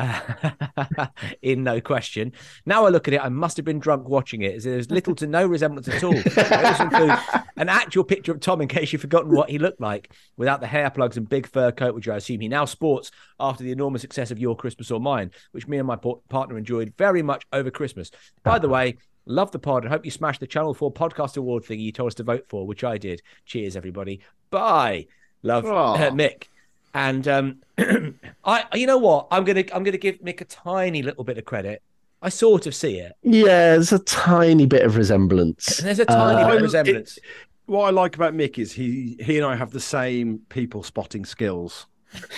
[1.42, 2.32] in no question.
[2.66, 4.62] Now I look at it, I must have been drunk watching it.
[4.62, 6.16] There's little to no resemblance at all.
[6.16, 7.18] I also include
[7.56, 10.66] an actual picture of Tom in case you've forgotten what he looked like without the
[10.66, 14.02] hair plugs and big fur coat, which I assume he now sports after the enormous
[14.02, 15.96] success of Your Christmas or Mine, which me and my
[16.28, 18.10] partner enjoyed very much over Christmas.
[18.42, 18.96] By the way,
[19.26, 22.08] love the pod and hope you smash the Channel 4 podcast award thing you told
[22.08, 23.22] us to vote for, which I did.
[23.44, 24.20] Cheers, everybody.
[24.50, 25.06] Bye.
[25.42, 26.48] Love, uh, Mick.
[26.94, 27.60] And um,
[28.44, 29.28] I, you know what?
[29.30, 31.82] I'm gonna, I'm gonna give Mick a tiny little bit of credit.
[32.22, 33.12] I sort of see it.
[33.22, 35.78] Yeah, there's a tiny bit of resemblance.
[35.78, 37.18] There's a tiny Uh, bit of it- resemblance.
[37.66, 41.24] What I like about Mick is he he and I have the same people spotting
[41.24, 41.86] skills.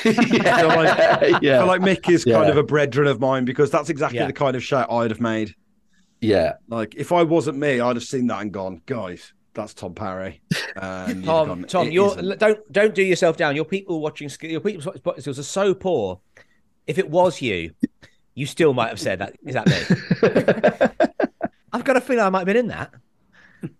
[0.04, 2.50] yeah, I feel like, yeah, feel like Mick is kind Yeah.
[2.50, 4.26] of a brethren of mine because that's exactly Yeah.
[4.26, 5.54] the kind of shout I'd have made.
[6.20, 6.52] yeah.
[6.68, 10.40] Like if I wasn't me, I'd have seen that and gone, guys, that's Tom Parry.
[10.76, 13.56] And Tom, gone, Tom, "It you're isn't." don't don't do yourself down.
[13.56, 16.20] Your people watching sk- your people spotting skills are so poor.
[16.86, 17.72] If it was you,
[18.34, 19.36] you still might have said that.
[19.44, 21.08] Is that me?
[21.72, 22.92] I've got a feeling I might have been in that.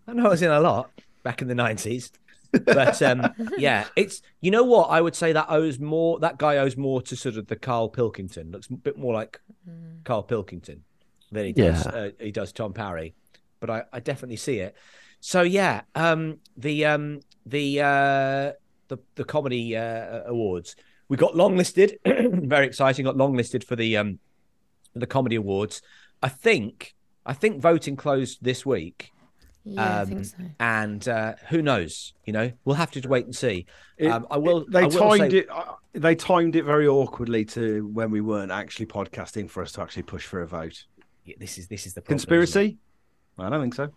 [0.06, 0.90] I know I was in a lot
[1.22, 2.12] back in the nineties,
[2.52, 6.20] but um, yeah, it's you know what I would say that owes more.
[6.20, 8.50] That guy owes more to sort of the Carl Pilkington.
[8.52, 9.40] Looks a bit more like
[10.04, 10.84] Carl Pilkington
[11.30, 11.86] than he does.
[11.86, 11.92] Yeah.
[11.92, 13.14] Uh, he does Tom Parry,
[13.60, 14.76] but I, I definitely see it.
[15.24, 18.52] So yeah, um, the um, the uh,
[18.88, 20.74] the the comedy uh, awards
[21.08, 21.94] we got longlisted.
[22.48, 23.04] Very exciting.
[23.04, 24.18] Got longlisted for the um,
[24.94, 25.80] the comedy awards.
[26.24, 26.94] I think
[27.24, 29.12] I think voting closed this week.
[29.64, 30.36] Yeah, I Um, think so.
[30.58, 32.14] and uh, who knows?
[32.26, 33.66] You know, we'll have to wait and see.
[33.98, 34.64] It- um, I will.
[34.68, 35.46] They I will timed say- it.
[35.52, 39.82] uh, They timed it very awkwardly to when we weren't actually podcasting for us to
[39.82, 40.84] actually push for a vote.
[41.24, 42.18] Yeah, this is this is the problem.
[42.18, 42.78] Conspiracy?
[43.38, 43.90] I don't think so.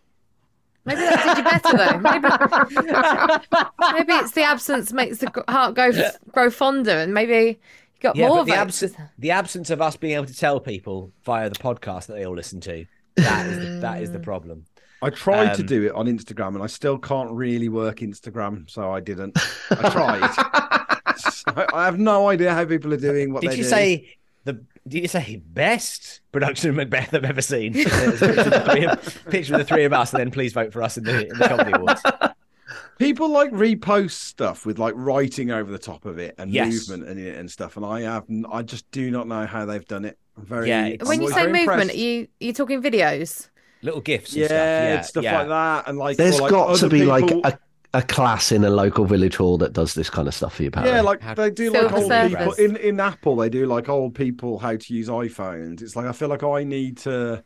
[0.86, 2.00] Maybe that did you better though.
[2.00, 5.92] Maybe, maybe it's the absence makes the heart go
[6.32, 8.84] grow fonder, and maybe you got Yeah, more of the, votes.
[8.84, 12.26] absence the absence of us being able to tell people via the podcast that they
[12.26, 14.66] all listen to that is the, that is the problem.
[15.02, 18.70] I tried to Um, do it on Instagram and I still can't really work Instagram,
[18.70, 19.38] so I didn't.
[19.72, 20.82] I tried.
[21.18, 23.70] So I have no idea how people are doing what Did they you do.
[23.70, 24.60] say the?
[24.88, 27.74] Did you say best production of Macbeth I've ever seen?
[27.74, 30.72] Picture, of the three of, picture of the three of us, and then please vote
[30.72, 32.02] for us in the, in the comedy awards.
[33.00, 36.72] people like repost stuff with like writing over the top of it and Yes.
[36.90, 39.86] movement in it and stuff, and I have I just do not know how they've
[39.88, 40.20] done it.
[40.38, 41.92] I'm very Yeah, I'm it's- when you say movement, impressed.
[41.94, 43.50] are you are you talking videos?
[43.82, 44.58] Little gifs, and yeah, stuff.
[44.58, 45.38] Yeah, stuff yeah.
[45.40, 47.60] like that, and like There's or, like, got to be people- like a,
[47.96, 50.72] a class in a local village hall that does this kind of stuff for you,
[50.72, 50.89] Parry.
[50.89, 52.30] Yeah, like they do like old Surfers.
[52.30, 53.36] people in, in Apple.
[53.38, 55.82] They do like old people how to use iPhones.
[55.82, 57.43] It's like I feel like I need to,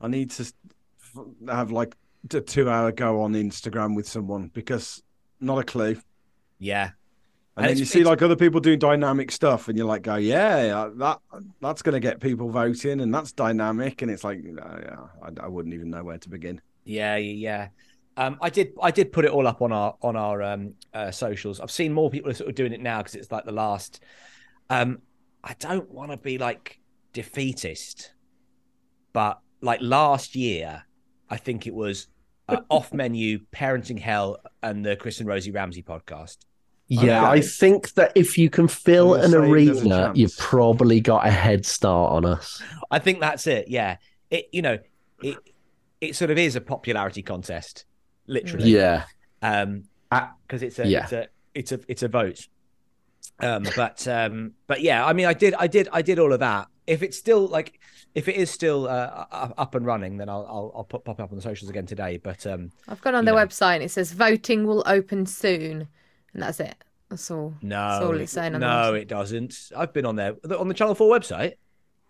[0.00, 0.52] I need to
[1.48, 1.96] have like
[2.34, 5.02] a two hour go on Instagram with someone because
[5.40, 5.96] not a clue.
[6.58, 6.90] yeah.
[7.56, 10.14] And, And then you see like other people doing dynamic stuff, and you're like, go,
[10.16, 11.18] yeah, that
[11.60, 15.44] that's going to get people voting, and that's dynamic, and it's like, uh, yeah, I,
[15.44, 16.60] I wouldn't even know where to begin.
[16.84, 17.68] Yeah, yeah, yeah.
[18.20, 18.72] Um, I did.
[18.82, 21.58] I did put it all up on our on our um, uh, socials.
[21.58, 24.02] I've seen more people sort of doing it now because it's like the last.
[24.68, 24.98] Um,
[25.42, 26.78] I don't want to be like
[27.14, 28.12] defeatist,
[29.14, 30.84] but like last year,
[31.30, 32.08] I think it was
[32.46, 36.36] uh, off menu parenting hell and the Chris and Rosie Ramsey podcast.
[36.88, 37.38] Yeah, Okay.
[37.38, 41.00] I think that if you can fill an gonna say there's a arena, you've probably
[41.00, 42.60] got a head start on us.
[42.90, 43.68] I think that's it.
[43.68, 43.96] Yeah,
[44.28, 44.78] it you know
[45.22, 45.38] it
[46.00, 47.84] it sort of is a popularity contest,
[48.30, 48.70] literally.
[48.70, 49.04] Yeah.
[49.42, 49.84] um
[50.46, 51.02] because it's a yeah.
[51.04, 52.48] it's a it's a it's a vote
[53.40, 56.40] um but um but yeah i mean i did i did i did all of
[56.40, 57.78] that if it's still like
[58.14, 59.26] if it is still uh,
[59.56, 61.86] up and running then i'll i'll, I'll pop, pop it up on the socials again
[61.86, 63.46] today but um I've gone on You their know.
[63.46, 65.86] website and it says voting will open soon,
[66.34, 66.74] and that's it.
[67.08, 67.54] That's all.
[67.62, 70.74] no That's all it's saying on no it doesn't i've been on there on the
[70.74, 71.54] channel 4 website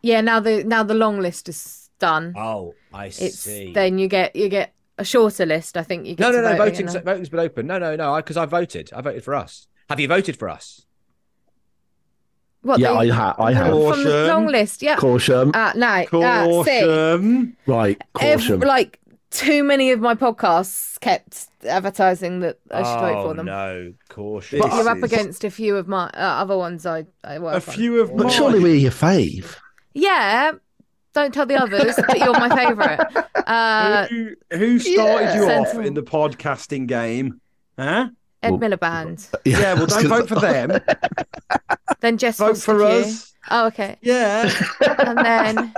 [0.03, 2.33] Yeah, now the now the long list is done.
[2.37, 5.77] oh i it's see then you get you get a shorter list.
[5.77, 7.05] I think you get no no to no vote voting's, again.
[7.05, 10.09] voting's been open no no no because I, voted i voted for us have you
[10.09, 10.87] voted for us
[12.63, 13.67] What, Yeah, the- I ha- I the- have.
[13.69, 14.27] from the Caution.
[14.29, 14.83] long list.
[14.83, 14.97] Yeah.
[14.97, 15.51] Caution.
[15.55, 15.87] Uh, no.
[15.87, 17.57] Uh, see, Caution.
[17.67, 18.61] right, caution.
[18.61, 18.99] like
[19.31, 23.47] too many of my podcasts kept advertising that I should vote oh for them.
[23.47, 26.85] no caution But This you're up against a few of my uh, other ones.
[26.85, 27.61] I, I work A on.
[27.77, 28.33] few of but mine.
[28.33, 29.57] surely we're your fave.
[29.95, 30.53] Yeah.
[31.13, 33.01] Don't tell the others that you're my favourite.
[33.51, 35.35] Uh, who, who started yeah.
[35.35, 37.41] you off in the podcasting game?
[37.77, 38.11] Huh?
[38.45, 39.29] Ed Well- Miliband.
[39.45, 40.79] Yeah, well, don't vote for them.
[41.99, 43.11] Then Jess Vote for Foster-Pugh.
[43.11, 43.33] us.
[43.51, 43.97] Oh, okay.
[44.03, 44.53] Yeah.
[44.99, 45.75] And then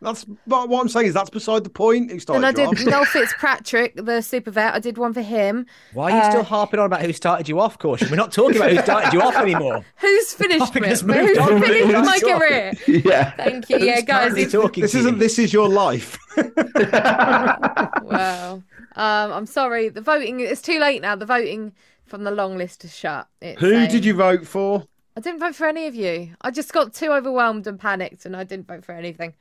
[0.00, 2.12] That's but what I'm saying is that's beside the point.
[2.12, 2.84] Who started And I did off.
[2.86, 4.72] Noel Fitzpatrick, the super vet.
[4.74, 5.66] I did one for him.
[5.92, 8.08] Why are you still Uh, harping on about who started you off, Caution?
[8.08, 9.84] We're not talking about who started you off anymore.
[9.96, 10.86] Who's finished me?
[10.88, 12.72] Who's finished my career?
[12.86, 13.30] Yeah.
[13.32, 13.78] Thank you.
[13.78, 14.32] Yeah, guys.
[14.32, 15.14] currently talking This isn't.
[15.14, 15.18] you?
[15.20, 16.18] This is your life.
[18.02, 18.62] wow.
[18.96, 19.88] Um, I'm sorry.
[19.88, 20.40] The voting.
[20.40, 21.16] It's too late now.
[21.16, 21.72] The voting
[22.06, 23.28] from the long list is shut.
[23.40, 24.84] It's, Who did you vote for?
[25.16, 26.34] I didn't vote for any of you.
[26.42, 29.34] I just got too overwhelmed and panicked, and I didn't vote for anything.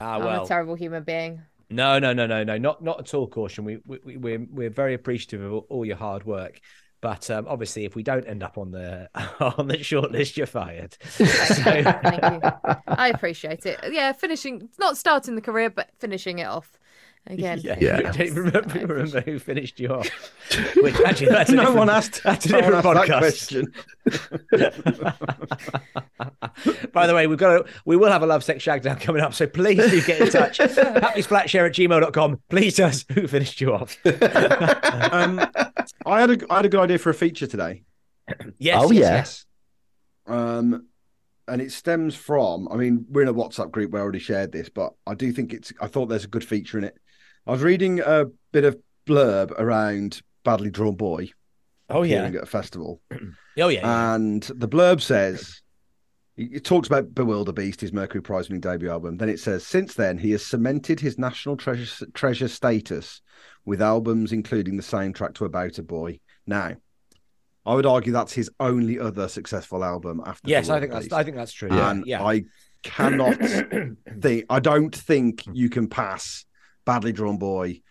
[0.00, 1.40] Ah, I'm a terrible human being.
[1.70, 3.26] No, no, no, no, no, not not at all.
[3.26, 3.64] Caution.
[3.64, 6.60] We, we we- we're we're very appreciative of all- your hard work,
[7.00, 10.46] but um, obviously, if we don't end up on the on the short list, you're
[10.46, 10.92] fired.
[11.02, 12.50] Thank you.
[12.86, 13.78] I appreciate it.
[13.90, 16.77] Yeah, finishing, not starting the career, but finishing it off
[17.30, 17.60] again.
[17.64, 18.12] yeah, Yeah.
[18.12, 20.08] Don't remember, remember who finished you off?
[20.76, 22.22] Which actually, that's no one asked.
[22.22, 23.18] That's a no one different asked that podcast.
[23.18, 23.72] question.
[26.92, 29.34] By the way, we've got a, we will have a love sex shagdown coming up,
[29.34, 30.58] so please do get in touch.
[30.58, 32.40] Pappysflatshare at gmail.com.
[32.48, 33.96] Please tell us who finished you off.
[34.06, 35.40] Um,
[36.06, 37.82] I had a I had a good idea for a feature today.
[38.58, 38.82] Yes.
[38.82, 39.46] Oh, yes, yes.
[40.26, 40.86] Um,
[41.46, 44.52] and it stems from, I mean, we're in a WhatsApp group where I already shared
[44.52, 46.98] this, but I do think it's, I thought there's a good feature in it.
[47.48, 51.30] I was reading a bit of blurb around Badly Drawn Boy
[51.88, 52.24] Oh yeah.
[52.26, 53.00] at a festival.
[53.60, 53.80] Oh yeah.
[53.80, 54.14] yeah.
[54.14, 55.62] And the blurb says,
[56.36, 59.16] it it talks about Bewilderbeast, his Mercury Prize winning debut album.
[59.16, 63.20] Then it says, since then, he has cemented his national treasure, treasure status
[63.64, 66.20] with albums including the same track to About a Boy.
[66.46, 66.76] Now,
[67.66, 70.48] I would argue that's his only other successful album after.
[70.48, 71.70] yes, I Bewilder think that's I think that's true.
[71.72, 71.90] Yeah.
[71.90, 72.22] and yeah.
[72.24, 72.44] I
[72.84, 73.36] cannot
[74.20, 74.44] think.
[74.48, 76.44] I don't think you can pass
[76.88, 77.82] Badly Drawn Boy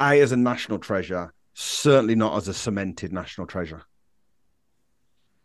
[0.00, 1.32] a as a national treasure.
[1.54, 3.82] Certainly not as a cemented national treasure.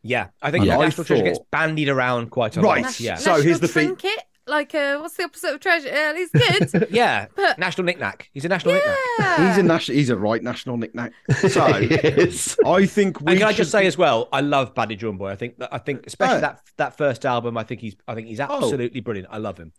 [0.04, 2.84] Yeah, I think And I national treasure gets bandied around quite a Right.
[2.86, 3.00] lot.
[3.00, 4.24] Yeah, So National here's the thing- trinket.
[4.48, 5.90] Like, uh, what's the opposite of treasure?
[5.90, 6.88] Uh, he's good.
[6.92, 7.28] yeah.
[7.36, 8.30] But- national knickknack.
[8.34, 8.98] He's a national knickknack.
[9.20, 9.48] yeah.
[9.50, 9.98] He's a national.
[9.98, 11.14] He's a right national knickknack.
[11.50, 12.58] So Yes.
[12.66, 15.30] I think we And can I just say as well, I love Badly Drawn Boy.
[15.30, 16.42] I think that I think especially Oh.
[16.42, 17.56] that that first album.
[17.58, 19.30] I think he's I think he's absolutely brilliant.
[19.32, 19.74] I love him.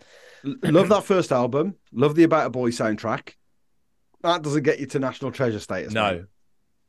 [0.45, 1.75] love that first album.
[1.93, 3.33] Love the About a Boy soundtrack.
[4.23, 5.93] That doesn't get you to national treasure status.
[5.93, 6.25] No, mate.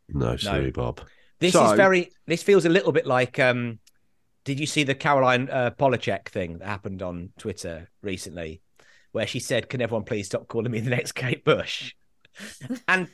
[0.10, 1.02] No, sorry, Bob.
[1.40, 2.12] this So- is very.
[2.28, 3.40] This feels a little bit like.
[3.40, 3.80] um
[4.46, 8.62] Did you see the Caroline uh, Polachek thing that happened on Twitter recently,
[9.12, 11.94] where she said, "Can everyone please stop calling me the next Kate Bush?"
[12.88, 13.08] and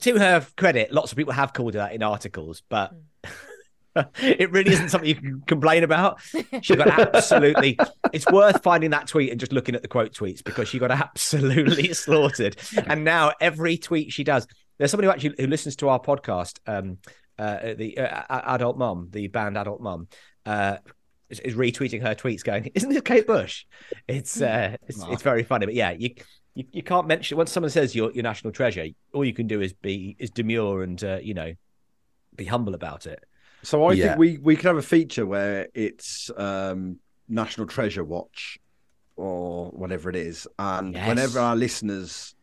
[0.00, 2.92] to her credit, lots of people have called her that in articles, but.
[4.22, 6.18] it really isn't something you can complain about.
[6.62, 7.78] She got absolutely.
[8.12, 10.90] It's worth finding that tweet and just looking at the quote tweets because she got
[10.90, 12.56] absolutely slaughtered.
[12.86, 14.46] And now every tweet she does,
[14.78, 16.98] there's somebody who actually who listens to our podcast, um,
[17.38, 20.08] uh, the uh, Adult Mum, the band Adult Mum,
[20.46, 20.76] uh,
[21.30, 23.64] is, is retweeting her tweets, going, "Isn't this Kate Bush?"
[24.08, 26.10] It's uh, it's, it's very funny, but yeah, you.
[26.54, 28.84] You, you can't mention once someone says you're your national treasure.
[29.14, 31.54] All you can do is be is demure and uh, you know
[32.36, 33.24] be humble about it.
[33.62, 34.04] So I Yeah.
[34.08, 38.58] think we we could have a feature where it's um, National Treasure Watch
[39.16, 41.08] or whatever it is, and Yes.
[41.08, 42.34] whenever our listeners,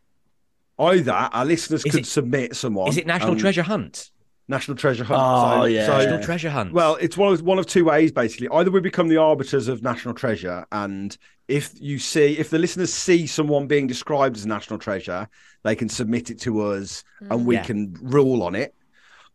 [0.76, 2.88] either our listeners Is could it- submit someone.
[2.88, 4.10] Is it National um, Treasure Hunt?
[4.50, 5.20] National Treasure Hunt.
[5.22, 5.86] Oh, so, yeah.
[5.86, 6.72] so- National Treasure Hunt.
[6.72, 8.48] well, it's one of one of two ways basically.
[8.48, 12.92] Either we become the arbiters of national treasure, and if you see if the listeners
[12.92, 15.28] see someone being described as national treasure,
[15.62, 17.44] they can submit it to us, and mm.
[17.44, 17.62] we Yeah.
[17.64, 18.74] can rule on it.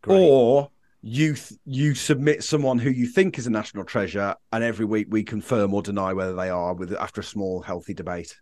[0.02, 0.20] Great.
[0.20, 0.70] Or
[1.02, 5.06] you th- you submit someone who you think is a national treasure, and every week
[5.08, 8.36] we confirm or deny whether they are with after a small healthy debate,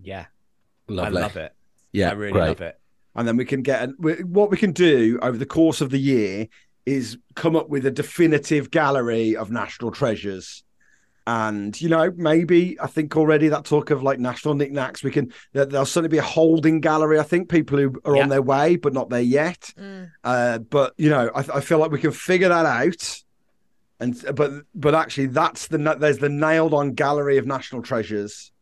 [0.00, 0.26] yeah,
[0.88, 1.18] Lovely.
[1.18, 1.52] I love it.
[1.92, 2.48] Yeah, I really great.
[2.48, 2.80] love it.
[3.14, 5.90] And then we can get an, we- what we can do over the course of
[5.90, 6.48] the year
[6.86, 10.62] is come up with a definitive gallery of national treasures.
[11.26, 15.32] And you know, maybe I think already that talk of like national knickknacks, we can
[15.54, 17.18] there, there'll certainly be a holding gallery.
[17.18, 18.24] I think people who are Yeah.
[18.24, 19.72] on their way but not there yet.
[19.78, 20.10] Mm.
[20.22, 23.22] Uh, but you know, I, I feel like we can figure that out.
[24.00, 28.52] And but but actually, that's the there's the nailed on gallery of national treasures.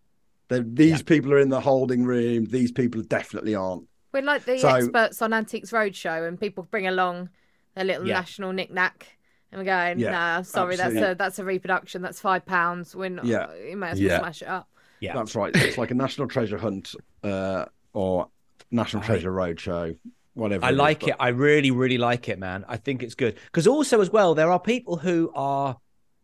[0.46, 1.02] The, these Yeah.
[1.04, 2.44] people are in the holding room.
[2.44, 3.88] These people definitely aren't.
[4.12, 7.30] We're like the So- experts on Antiques Roadshow, and people bring along
[7.76, 8.14] a little Yeah.
[8.14, 9.16] national knick-knack.
[9.50, 12.00] And we're going, Yeah, nah, I'm sorry, that's a that's a reproduction.
[12.02, 12.96] That's five pounds.
[12.96, 13.26] We're not.
[13.26, 13.52] Yeah.
[13.54, 14.18] You may as well Yeah.
[14.20, 14.68] smash it up.
[15.00, 15.54] Yeah, That's right.
[15.54, 18.28] It's like a national treasure hunt uh, or
[18.70, 19.96] national treasure roadshow,
[20.34, 20.64] whatever.
[20.64, 21.16] I is, like but- it.
[21.18, 22.64] I really, really like it, man.
[22.68, 25.76] I think it's good because also as well, there are people who are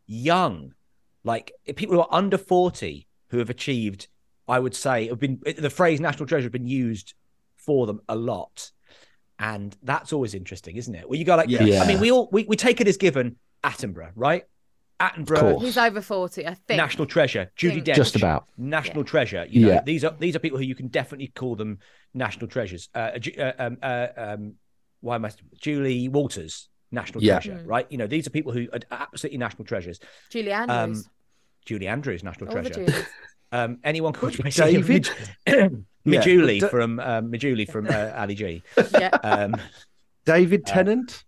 [0.06, 0.74] young,
[1.24, 4.08] like people who are under forty who have achieved.
[4.46, 7.12] I would say have been the phrase "national treasure" has been used
[7.68, 8.72] for them a lot,
[9.38, 11.06] and that's always interesting, isn't it?
[11.06, 11.62] Well, you go like, Yeah.
[11.64, 11.82] Yeah.
[11.82, 14.44] I mean, we all we, we take it as given Attenborough, right?
[14.98, 15.62] Attenborough, course.
[15.62, 16.78] He's over 40, I think.
[16.78, 17.52] national treasure.
[17.56, 17.86] Judy Think.
[17.88, 18.46] Dench, Just about.
[18.56, 19.46] national treasure.
[19.48, 19.82] You know, Yeah.
[19.84, 21.78] these are these are people who you can definitely call them
[22.14, 22.88] national treasures.
[22.94, 24.54] Uh, uh, um, uh, um,
[25.00, 25.30] why am I?
[25.60, 27.38] Julie Walters, national Yeah.
[27.38, 27.86] treasure, right?
[27.90, 30.00] You know, these are people who are absolutely national treasures.
[30.30, 31.08] Julie Um, Andrews.
[31.66, 32.72] Julie Andrews, national All treasure.
[32.86, 33.04] Julies.
[33.50, 35.08] Um, anyone called David?
[36.08, 36.68] Majuli Yeah.
[36.68, 38.62] from um, Majuli from uh, Ali G.
[38.92, 39.08] Yeah.
[39.22, 39.56] Um,
[40.24, 41.24] David Tennant.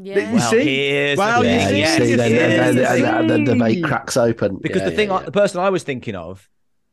[0.00, 0.30] Yeah.
[0.30, 1.14] You well, see?
[1.16, 1.76] Well, the you thing.
[1.76, 3.00] Yeah, you see, then, yes, then, then, yes.
[3.00, 4.58] then, then the debate cracks open.
[4.62, 6.48] because Yeah, the thing, yeah, I, the person I was thinking of,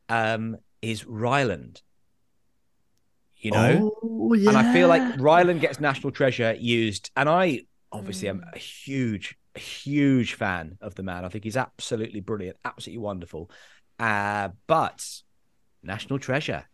[0.09, 1.79] um, is Rylan.
[3.37, 5.03] You know, Oh, and I feel like.
[5.19, 8.55] Rylan gets national treasure used, and I obviously am Mm.
[8.55, 11.25] a huge, huge fan of the man.
[11.25, 13.51] I think he's absolutely brilliant, absolutely wonderful.
[13.99, 15.07] Uh, but
[15.83, 16.65] national treasure,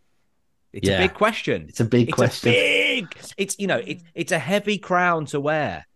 [0.72, 0.96] it's Yeah.
[0.96, 1.66] a big question.
[1.68, 2.50] It's a big It's question.
[2.50, 3.16] a big.
[3.36, 5.86] It's you know, it's it's a heavy crown to wear,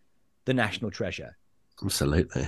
[0.45, 1.37] the national treasure.
[1.83, 2.47] Absolutely.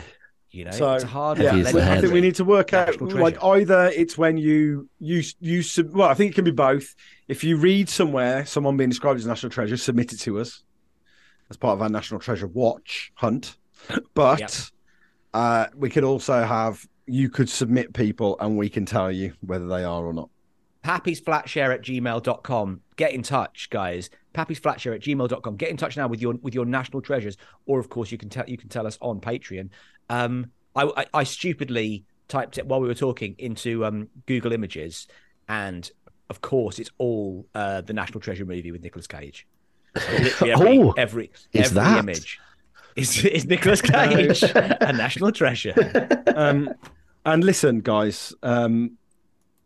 [0.50, 2.04] You know, So, it's hard yeah, I think, I head.
[2.10, 6.08] we need to work out National like either it's when you you you sub- well
[6.08, 6.94] I think it can be both.
[7.28, 10.62] If you read somewhere someone being described as national treasure, submit it to us
[11.50, 13.56] as part of our national treasure watch hunt.
[14.14, 14.50] But Yep.
[15.34, 19.66] uh, we could also have you could submit people and we can tell you whether
[19.68, 20.30] they are or not.
[20.82, 22.80] Pappy's flatshare at gmail.com.
[22.96, 24.10] Get in touch, guys.
[24.32, 25.56] Pappy's flatshare at gmail.com.
[25.56, 27.36] Get in touch now with your with your national treasures.
[27.66, 29.70] Or of course you can tell you can tell us on Patreon.
[30.08, 35.08] Um I I, I stupidly typed it while we were talking into um Google Images
[35.48, 35.90] and
[36.30, 39.46] of course it's all uh the National Treasure movie with Nicolas Cage.
[39.94, 41.98] Literally every Oh, every, is every that?
[41.98, 42.38] image
[42.96, 45.74] is, is Nicolas Cage a national treasure.
[46.38, 46.72] Um,
[47.26, 48.92] and listen, guys, um,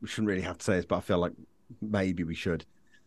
[0.02, 1.32] we shouldn't really have to say this, but I feel like
[1.80, 2.64] maybe we should.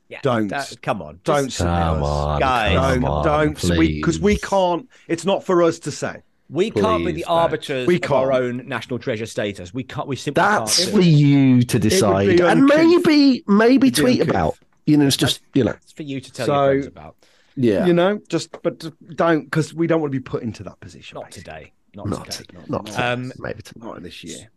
[0.08, 0.48] Yeah, Don't.
[0.50, 1.20] that- come on.
[1.24, 4.42] Don't Just- Come on, Guys, Don't, come on, don't, because we, please.
[4.44, 4.88] can't.
[5.08, 6.22] It's not for us to say.
[6.48, 7.32] We can't be the don't.
[7.32, 8.44] arbiters We of our can't.
[8.44, 9.74] own national treasure status.
[9.74, 10.08] We can't.
[10.08, 10.96] We simply That's can't.
[10.96, 14.30] for you to decide, and maybe maybe It'd tweet uncouth.
[14.36, 14.58] about.
[14.86, 17.16] You know, it's just you know, It's for you to tell So- your friends about.
[17.56, 18.86] yeah, You know, just but
[19.16, 21.16] don't because we don't want to be put into that position.
[21.16, 21.44] Not basically.
[21.54, 21.74] today.
[21.96, 22.60] Not, not today.
[22.68, 23.64] not, not Um, maybe.
[23.64, 24.52] tomorrow Not this year.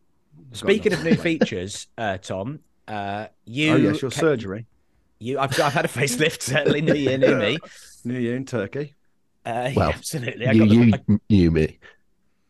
[0.50, 3.72] We've Speaking of new features, uh, Tom, uh, you.
[3.72, 4.66] oh yes, your ca- surgery.
[5.20, 6.42] You, I've, I've had a facelift.
[6.42, 7.58] Certainly, new year, new me.
[8.04, 8.94] New Year in Turkey.
[9.44, 10.46] Uh, Well, yeah, absolutely.
[10.46, 11.78] I you got the- you I- knew me.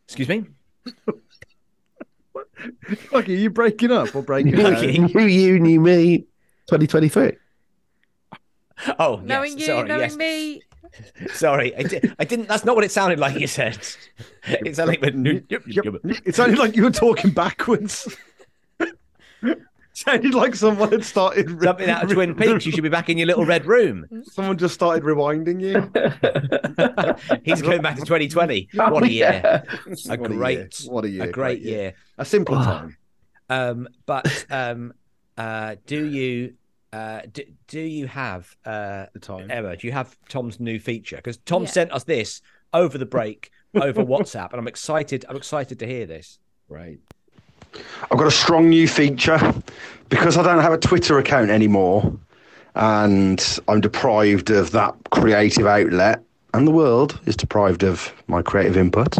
[0.06, 0.44] excuse me.
[3.12, 4.82] Look, are you breaking up or breaking Knew down?
[4.82, 6.18] you, you knew me.
[6.68, 7.32] 2023.
[8.98, 10.16] Oh, Knowing yes, you, sorry, knowing yes.
[10.16, 10.62] me.
[11.32, 12.48] Sorry, I, di- I didn't.
[12.48, 13.38] That's not what it sounded like.
[13.38, 13.78] You said.
[14.44, 15.14] It sounded like.
[16.26, 18.16] It sounded like you were talking backwards.
[19.92, 21.50] sounded like someone had started.
[21.50, 22.64] re- Something out of Twin Peaks.
[22.66, 24.06] You should be back in your little red room.
[24.24, 25.90] Someone just started rewinding you.
[27.44, 28.68] He's going back to 2020.
[28.78, 29.40] Oh, What a year!
[29.44, 29.62] yeah.
[30.08, 30.38] A What a year.
[30.38, 31.24] great, What a year.
[31.24, 31.94] a great year.
[32.16, 32.96] A simpler time.
[33.50, 34.92] Um, but um,
[35.36, 36.54] uh, do you
[36.92, 39.50] uh, do, do you have uh, The time.
[39.50, 39.76] Emma?
[39.76, 41.16] Do you have Tom's new feature?
[41.16, 41.68] Because Tom Yeah.
[41.68, 42.40] sent us this
[42.72, 45.24] over the break over WhatsApp, and I'm excited.
[45.28, 46.38] I'm excited to hear this.
[46.68, 46.98] Right.
[48.10, 49.38] I've got a strong new feature
[50.08, 52.18] because I don't have a Twitter account anymore
[52.74, 56.22] and I'm deprived of that creative outlet
[56.54, 59.18] and the world is deprived of my creative input.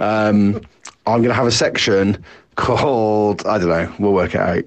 [0.00, 0.60] Um,
[1.06, 2.22] I'm going to have a section
[2.56, 4.64] called, I don't know, we'll work it out.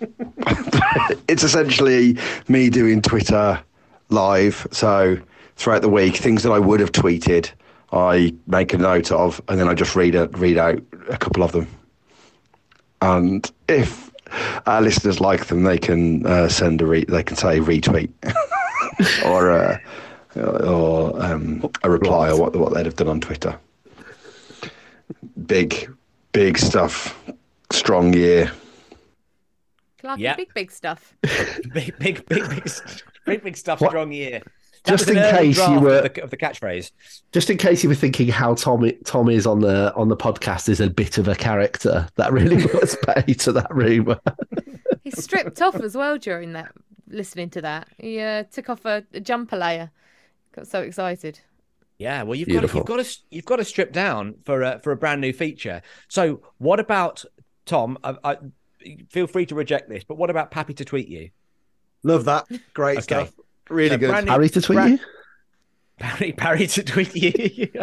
[1.28, 2.16] it's essentially
[2.48, 3.60] me doing Twitter
[4.08, 4.66] live.
[4.70, 5.18] So
[5.56, 7.50] throughout the week, things that I would have tweeted,
[7.92, 11.42] I make a note of and then I just read, a, read out a couple
[11.42, 11.66] of them
[13.02, 14.10] and if
[14.66, 18.10] our listeners like them, they can uh, send a re- they can say retweet
[19.24, 19.78] or uh,
[20.36, 23.58] or um, a reply or what what they'd have done on Twitter.
[25.46, 25.90] Big,
[26.32, 27.18] big stuff.
[27.72, 28.52] Strong year.
[30.02, 30.36] Clarky, Yeah.
[30.36, 31.16] big, big stuff.
[31.22, 32.68] Big, big, big, big,
[33.26, 33.80] big, big stuff.
[33.80, 33.90] What?
[33.90, 34.40] Strong year.
[34.84, 36.90] That Just in case you were- of the, of the catchphrase.
[37.32, 40.68] Just in case you were thinking how Tom Tom is on the on the podcast
[40.70, 44.18] is a bit of a character, that really was pay to that rumor.
[45.04, 46.72] He stripped off as well during that,
[47.08, 47.88] listening to that.
[47.98, 49.90] He uh, took off a, a jumper layer.
[50.52, 51.40] Got so excited.
[51.98, 54.78] Yeah, well, you've got to, you've got to you've got to strip down for a,
[54.78, 55.82] for a brand new feature.
[56.08, 57.22] So, what about
[57.66, 57.98] Tom?
[58.02, 58.36] I, I,
[59.10, 61.30] feel free to reject this, but what about Pappy to tweet you?
[62.02, 62.46] Love that.
[62.74, 63.02] Great Okay.
[63.02, 63.32] stuff.
[63.68, 64.08] Really So good.
[64.10, 64.98] brand new- Harry to tweet Brad- you?
[65.98, 67.70] Barry, Barry to tweet you.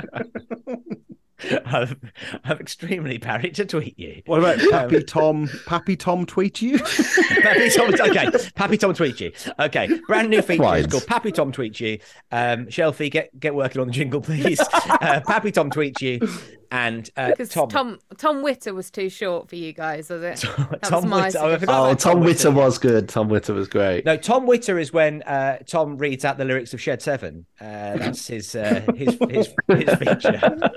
[1.65, 2.01] I'm,
[2.43, 4.21] I'm extremely parried to tweet you.
[4.25, 5.49] What about Um, Pappy Tom?
[5.67, 6.79] Pappy Tom tweet you?
[7.41, 9.31] Pappy Tom, okay, Pappy Tom tweet you.
[9.59, 10.63] Okay, brand new feature.
[10.63, 10.89] Right.
[10.89, 11.99] Called Pappy Tom tweet you.
[12.31, 14.59] Um, Shelfie, get get working on the jingle, please.
[14.73, 16.19] Uh, Pappy Tom tweet you,
[16.71, 17.69] and uh, Because Tom.
[17.69, 20.37] Tom, Tom Witter was too short for you guys, was it?
[20.57, 21.59] That was Tom my Witter- oh, I suggestion.
[21.59, 22.51] forgot Oh, about Tom Witter Witter.
[22.65, 23.09] was good.
[23.09, 24.05] Tom Witter was great.
[24.05, 27.45] No, Tom Witter is when uh, Tom reads out the lyrics of Shed Seven.
[27.61, 30.69] Uh, that's his, uh, his his his feature.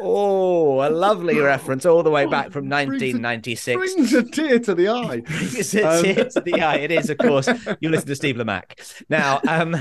[0.00, 3.76] Oh, a lovely reference all the way back from 1996.
[3.76, 5.22] Brings a tear to the eye.
[5.28, 6.76] It's a Um, tear to the eye.
[6.76, 7.48] It is, of course.
[7.80, 9.02] You listen to Steve Lamacq.
[9.08, 9.76] Now, um,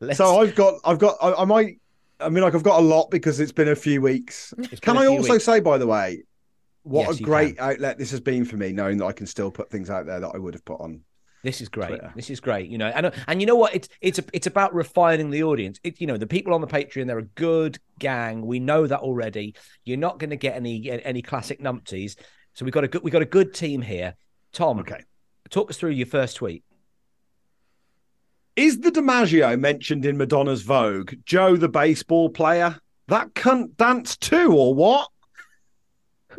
[0.00, 1.80] let's, So I've got, I've got, I, I might,
[2.20, 4.54] I mean, like I've got a lot because it's been a few weeks.
[4.58, 5.44] It's Can been a I few also weeks.
[5.44, 6.22] say, by the way,
[6.82, 9.26] what Yes, a you great outlet this has been for me, knowing that I can
[9.26, 11.00] still put things out there that I would have put on.
[11.44, 11.88] This is great.
[11.88, 12.12] Twitter.
[12.16, 12.68] This is great.
[12.70, 13.74] You know, and and you know what?
[13.74, 15.78] It's it's it's about refining the audience.
[15.84, 18.46] It, you know, the people on the Patreon, they're a good gang.
[18.46, 19.54] We know that already.
[19.84, 22.16] You're not going to get any any classic numpties.
[22.54, 24.14] So we've got a good we got a good team here.
[24.52, 25.02] Tom, Okay.
[25.50, 26.64] talk us through your first tweet.
[28.56, 32.78] Is the DiMaggio mentioned in Madonna's Vogue Joe the baseball player?
[33.08, 35.08] That cunt dance too, or what?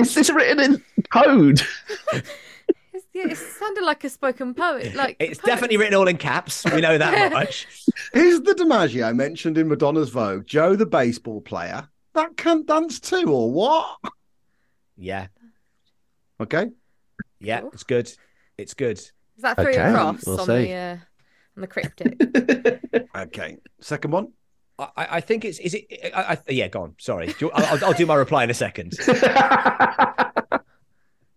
[0.00, 1.62] Is this written in code?
[2.92, 4.94] It's, yeah, it sounded like a spoken poet.
[4.96, 5.46] Like It's poet.
[5.46, 6.64] definitely written all in caps.
[6.64, 7.68] We know that much.
[8.12, 11.88] Is the DiMaggio mentioned in Madonna's Vogue Joe the baseball player?
[12.14, 13.96] That cunt dance too, or what?
[14.96, 15.28] Yeah,
[16.40, 16.66] Okay.
[17.38, 17.70] yeah, Cool.
[17.74, 18.12] it's good.
[18.58, 18.98] It's good.
[18.98, 20.52] Is that three Okay, a cross we'll on see.
[20.66, 20.96] the uh,
[21.56, 23.00] on the cryptic?
[23.16, 23.56] Okay.
[23.80, 24.32] Second one.
[24.96, 25.86] I, I think it's is it.
[26.14, 26.94] I, I, yeah, go on.
[26.98, 28.94] Sorry, Do you- I'll, I'll- I'll do my reply in a second.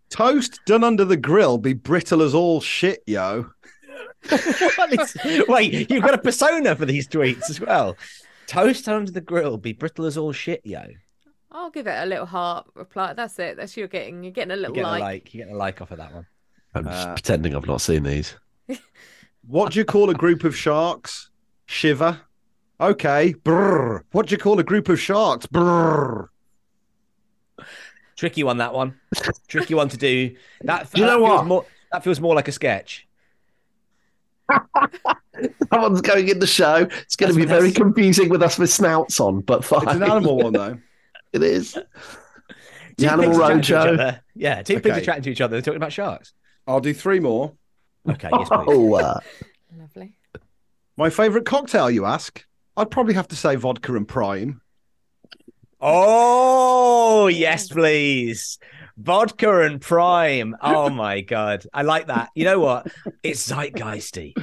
[0.10, 3.50] Toast done under the grill be brittle as all shit, yo.
[4.30, 5.18] What is-
[5.48, 7.98] wait, you've got a persona for these tweets as well.
[8.48, 10.84] Toast under the grill, be brittle as all shit, yo.
[11.52, 13.14] I'll give it a little heart reply.
[13.14, 13.58] That's it.
[13.58, 14.24] That's you're getting.
[14.24, 15.02] You're getting a You're little getting like.
[15.02, 15.34] a like.
[15.34, 16.26] You're getting a like off of that one.
[16.74, 18.36] I'm just Uh, pretending I've not seen these.
[19.46, 21.30] What do you call a group of sharks?
[21.68, 22.22] Shiver.
[22.80, 23.34] Okay.
[23.34, 24.02] Brrr.
[24.12, 25.46] What do you call a group of sharks?
[25.46, 26.28] Brrr.
[28.16, 29.00] Tricky one, that one.
[29.48, 30.36] Tricky one to do.
[30.62, 30.92] That.
[30.92, 31.46] Do you that know feels what?
[31.46, 33.08] More, that feels more like a sketch.
[35.72, 36.76] Someone's going in the show.
[36.76, 39.84] It's going That's to be what very confusing with us with snouts on, but fine.
[39.84, 40.78] It's an animal one, though.
[41.34, 41.74] It is.
[41.74, 41.82] Two
[42.98, 44.20] The Animal pigs are chatting to each Roadshow.
[44.36, 45.56] Yeah, two pigs are chatting to each other.
[45.56, 46.34] They're talking about sharks.
[46.68, 47.54] I'll do three more.
[48.08, 48.66] Okay, yes, please.
[48.68, 49.20] Oh, uh,
[49.76, 50.14] Lovely.
[50.96, 52.46] My favourite cocktail, you ask?
[52.76, 54.62] I'd probably have to say vodka and prime.
[55.80, 58.58] Oh, yes, please.
[58.98, 60.56] Vodka and prime.
[60.62, 61.66] Oh my god.
[61.74, 62.30] I like that.
[62.36, 62.88] You know what?
[63.22, 64.34] It's zeitgeisty.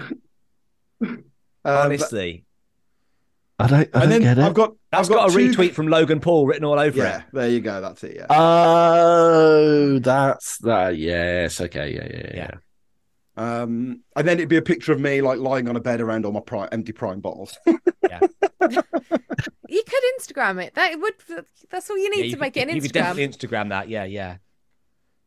[1.03, 1.25] Um,
[1.65, 2.45] Honestly.
[3.59, 4.43] I don't, I and don't then get it.
[4.45, 6.97] I've got That's I've got, got, a two- retweet from Logan Paul written all over
[6.99, 7.25] Yeah, it.
[7.33, 7.81] there you go.
[7.81, 8.17] That's it.
[8.17, 8.27] Yeah.
[8.31, 10.97] Oh, that's that.
[10.97, 11.61] Yes.
[11.61, 11.95] Okay.
[11.95, 12.07] Yeah.
[12.11, 12.23] Yeah.
[12.25, 12.37] Yeah.
[12.37, 12.51] Yeah.
[13.37, 16.27] Um, and then it'd be a picture of me like lying on a bed around
[16.27, 17.57] all my prime, empty prime bottles.
[18.09, 18.19] Yeah.
[19.69, 20.75] you could Instagram it.
[20.75, 21.15] That would.
[21.71, 22.95] That's all you need Yeah, to you make could- it an You could Instagram.
[22.95, 23.89] definitely Instagram that.
[23.89, 24.37] Yeah, yeah.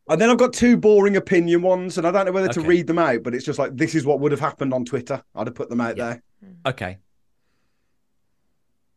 [0.09, 2.87] and then I've got two boring opinion ones, and I don't know whether to read
[2.87, 5.23] them out, but it's just like this is what would have happened on Twitter.
[5.33, 6.17] I'd have put them out Yeah.
[6.41, 6.51] there.
[6.65, 6.97] Okay.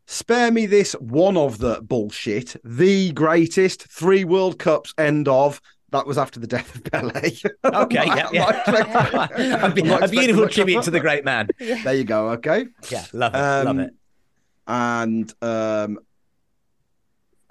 [0.05, 2.55] Spare me this one of the bullshit.
[2.63, 4.93] The greatest three World Cups.
[4.97, 5.61] End of.
[5.91, 7.11] That was after the death of Pele.
[7.63, 8.05] Okay.
[8.05, 9.65] yeah, yeah.
[9.65, 11.47] a, be- I'm not a beautiful expecting tribute to the great man.
[11.59, 12.29] There you go.
[12.31, 12.65] Okay.
[12.89, 13.37] Yeah, love it.
[13.37, 13.93] love Um, it.
[14.67, 15.99] And um,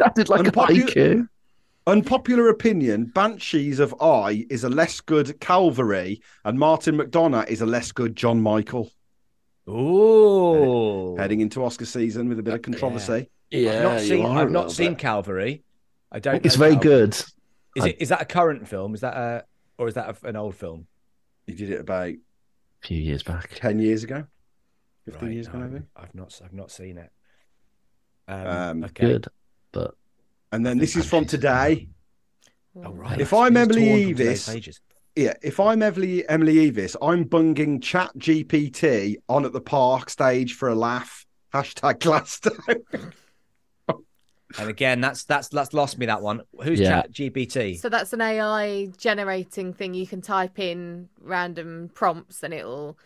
[0.00, 1.28] Sounded like a Unpopu- haiku.
[1.86, 7.66] unpopular opinion: Banshees of I is a less good Calvary, and Martin McDonagh is a
[7.66, 8.90] less good John Michael.
[9.68, 11.16] Ooh.
[11.16, 13.30] Heading into Oscar season with a bit of controversy.
[13.50, 13.70] Yeah.
[13.78, 14.24] I've not seen.
[14.26, 14.96] are a I've not seen.
[14.96, 15.62] Calvary.
[16.12, 16.44] I don't.
[16.44, 16.90] It's know very Calvary.
[16.90, 17.24] good.
[17.76, 17.96] Is I- it?
[18.00, 18.94] Is that a current film?
[18.94, 19.44] Is that a
[19.78, 20.86] or is that a, an old film?
[21.46, 22.16] He did it about A
[22.82, 23.50] few years back.
[23.54, 24.24] ten years ago,
[25.04, 25.84] fifteen Right, years ago, maybe.
[25.94, 26.40] I've not.
[26.44, 27.10] I've not seen it.
[28.28, 29.06] Um, Um, okay.
[29.06, 29.26] Good,
[29.72, 29.94] but
[30.52, 31.88] And then this is from today.
[32.74, 33.20] Oh, right.
[33.20, 34.80] If I'm Emily torn from today's Eavis-
[35.14, 40.54] Yeah, if I'm Emily Emily Eavis, I'm bunging Chat GPT on at the park stage
[40.54, 41.24] for a laugh.
[41.54, 43.12] Hashtag Glasto.
[44.58, 46.42] And again, that's that's that's lost me that one.
[46.62, 47.02] Who's Yeah.
[47.02, 47.78] Chat GPT?
[47.78, 49.94] So that's an AI generating thing.
[49.94, 52.96] You can type in random prompts and it'll.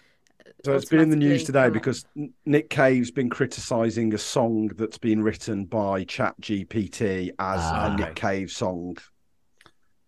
[0.64, 2.04] So it's been in the news today because
[2.44, 7.86] Nick Cave's been criticising a song that's been written by Chat GPT as Ah.
[7.86, 8.96] a Nick Cave song.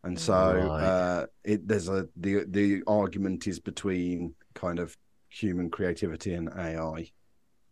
[0.05, 0.85] And so Right.
[0.85, 4.97] uh, it, there's a the the argument is between kind of
[5.31, 7.11] human creativity and AI.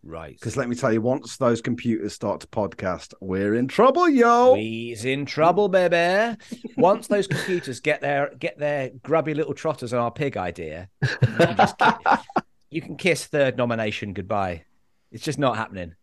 [0.02, 0.34] Right.
[0.34, 4.54] Because let me tell you, once those computers start to podcast, we're in trouble, yo.
[4.54, 6.38] We's in trouble, baby.
[6.76, 11.08] Once those computers get their get their grubby little trotters on our pig idea, you
[11.18, 11.76] can, just
[12.70, 14.64] you can kiss third nomination goodbye.
[15.12, 15.94] It's just not happening.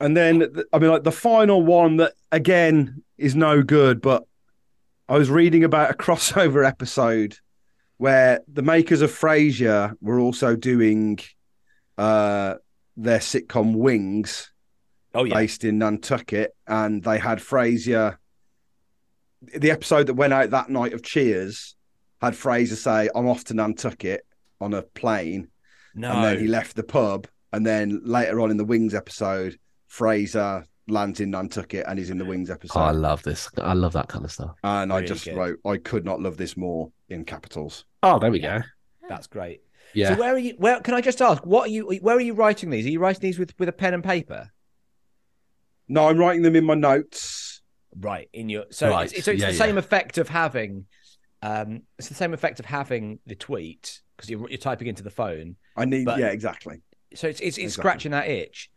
[0.00, 4.24] And then, I mean, like the final one that again is no good, but
[5.08, 7.38] I was reading about a crossover episode
[7.98, 11.20] where the makers of Frasier were also doing
[11.98, 12.54] uh,
[12.96, 14.50] their sitcom Wings,
[15.14, 18.16] oh yeah, based in Nantucket, and they had Frasier.
[19.56, 21.74] The episode that went out that night of Cheers
[22.20, 24.24] had Frasier say, "I'm off to Nantucket
[24.60, 25.48] on a plane,"
[25.94, 26.12] No.
[26.12, 29.58] and then he left the pub, and then later on in the Wings episode,
[29.90, 32.78] Frasier lands in Nantucket and he's in the Wings episode.
[32.78, 33.48] Oh, I love this.
[33.58, 34.56] I love that kind of stuff.
[34.64, 35.36] and I just good.
[35.36, 37.84] wrote, I could not love this more in capitals.
[38.02, 38.60] Oh, there we go.
[39.08, 39.60] That's great.
[39.94, 40.14] Yeah.
[40.14, 40.54] So where are you?
[40.58, 41.44] Where can I just ask?
[41.44, 41.86] What are you?
[42.00, 42.86] Where are you writing these?
[42.86, 44.50] Are you writing these with with a pen and paper?
[45.88, 47.60] No, I'm writing them in my notes.
[47.98, 49.80] Right in your so Right, it's, so it's yeah, the same yeah.
[49.80, 50.86] effect of having,
[51.42, 55.10] um, it's the same effect of having the tweet because you're you're typing into the
[55.10, 55.56] phone.
[55.76, 56.80] I need, But- yeah, exactly.
[57.14, 57.80] So it's it's, it's Exactly.
[57.82, 58.70] scratching that itch.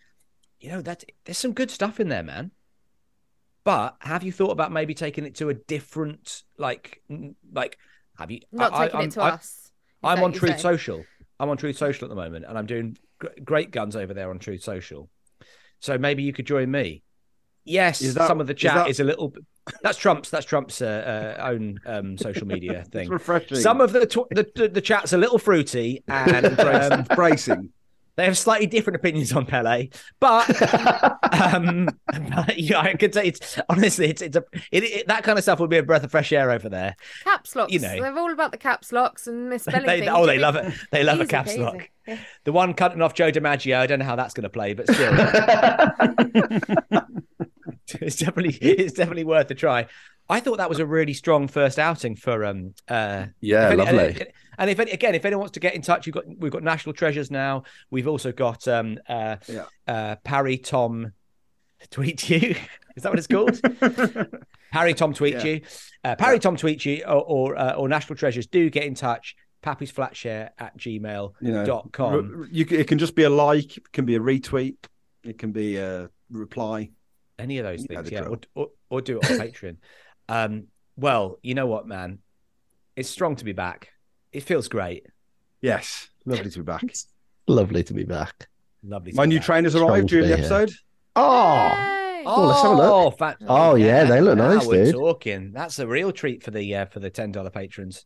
[0.59, 2.51] You know that there's some good stuff in there, man.
[3.63, 7.01] But have you thought about maybe taking it to a different like
[7.53, 7.77] like
[8.17, 9.64] have you Not I- I- taking I'm- it to I- us.
[10.05, 10.61] Is I'm on Truth saying?
[10.61, 11.05] Social.
[11.39, 12.97] I'm on Truth Social at the moment, and I'm doing
[13.43, 15.09] great guns over there on Truth Social.
[15.79, 17.03] So maybe you could join me.
[17.65, 19.33] Yes, Is that- some of the is chat that- is, a little.
[19.81, 20.29] That's Trump's.
[20.29, 23.09] That's Trump's uh, uh, own um, social media thing.
[23.09, 23.57] refreshing.
[23.57, 27.71] Some of the, tw- the the the chat's a little fruity and um, bracing.
[28.17, 29.89] They have slightly different opinions on Pele,
[30.19, 30.49] but
[31.53, 35.37] um, but, yeah, I could say it's honestly it's it's a it, it, that kind
[35.37, 36.95] of stuff would be a breath of fresh air over there.
[37.23, 37.73] Caps locks.
[37.73, 38.01] You know.
[38.01, 40.11] They're all about the caps locks and misspelling They, things.
[40.13, 40.73] oh, they love it.
[40.91, 41.59] They love a caps peasy.
[41.59, 41.89] lock.
[42.07, 42.17] Yeah.
[42.43, 44.87] The one cutting off Joe DiMaggio, I don't know how that's going to play, but
[44.87, 45.11] still,
[48.01, 49.87] it's definitely it's definitely worth a try.
[50.27, 53.83] I thought that was a really strong first outing for um uh Yeah, if any-
[53.83, 54.21] lovely.
[54.21, 54.27] and,
[54.57, 56.63] and if any, again if anyone wants to get in touch, you've got we've got
[56.63, 57.63] national treasures now.
[57.91, 59.65] We've also got um uh, Yeah.
[59.87, 61.13] uh Parry Tom
[61.91, 62.55] tweet you.
[62.95, 63.59] Is that what it's called?
[64.71, 65.43] Parry Tom tweet Yeah.
[65.43, 65.61] you.
[66.03, 68.47] Uh, Parry Tom tweet you or or, uh, or national treasures.
[68.47, 69.35] Do get in touch.
[69.61, 72.47] Pappy's Flatshare at gmail You know, dot com.
[72.51, 74.75] you, c- it can just be a like, it can be a retweet,
[75.23, 76.91] it can be a reply.
[77.39, 79.77] Any of those You things, yeah, or, or, or do it on Patreon.
[80.29, 82.19] Um, well, you know what, man,
[82.95, 83.89] it's strong to be back.
[84.35, 85.05] It feels great.
[85.61, 86.83] Yes, lovely to be back.
[87.47, 88.47] Lovely to be back.
[88.83, 89.11] Lovely.
[89.11, 89.45] To My be new back.
[89.45, 90.51] trainers Strong arrived during the be here.
[90.53, 90.71] episode.
[91.15, 92.23] Oh, Yay.
[92.27, 92.91] Oh, let's have a look.
[92.91, 94.95] Oh, fa- Oh, yeah, they look now nice, we're dude.
[94.95, 95.51] Talking.
[95.53, 98.05] That's a real treat for the uh, for the ten dollar patrons.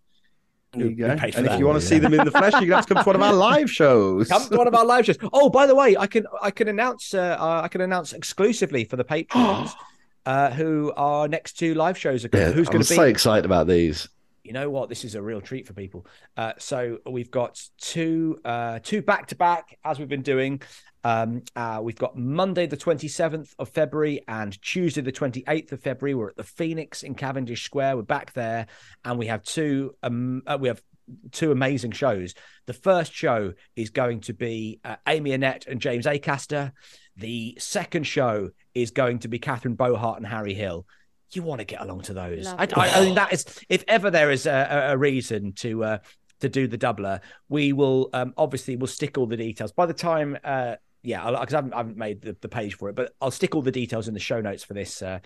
[0.73, 1.09] There you go.
[1.09, 1.59] who paid for And if that.
[1.59, 3.15] you want to see them in the flesh, you're gonna have to come to one
[3.15, 4.27] of our live shows.
[4.27, 5.17] Come to one of our live shows.
[5.33, 8.83] Oh, by the way, I can I can announce uh, uh, I can announce exclusively
[8.85, 9.71] for the patrons
[10.27, 12.45] uh, who our next two live shows are going.
[12.47, 12.95] yeah, who's going to be?
[12.95, 14.07] so excited about these.
[14.49, 14.89] You know what?
[14.89, 16.07] This is a real treat for people.
[16.35, 20.63] Uh, so we've got two uh, two back to back as we've been doing.
[21.03, 26.15] Um, uh, we've got monday the 27th of february and tuesday the 28th of february.
[26.15, 27.95] We're at the phoenix in cavendish square.
[27.95, 28.65] We're back there
[29.05, 30.81] and we have two um, uh, we have
[31.31, 32.33] two amazing shows.
[32.65, 36.71] The first show is going to be uh, amy annette and james acaster.
[37.15, 40.87] The second show is going to be catherine bohart and harry hill
[41.33, 42.47] you want to get along to those.
[42.47, 42.75] I, Lovely.
[42.75, 45.97] I, I mean, that is if ever there is a, a- a reason to uh,
[46.41, 47.19] to do the doubler,
[47.49, 49.71] we will um, obviously we'll stick all the details.
[49.71, 52.89] By the time, uh, yeah, because I haven't, I haven't made the, the page for
[52.89, 55.19] it, but I'll stick all the details in the show notes for this uh,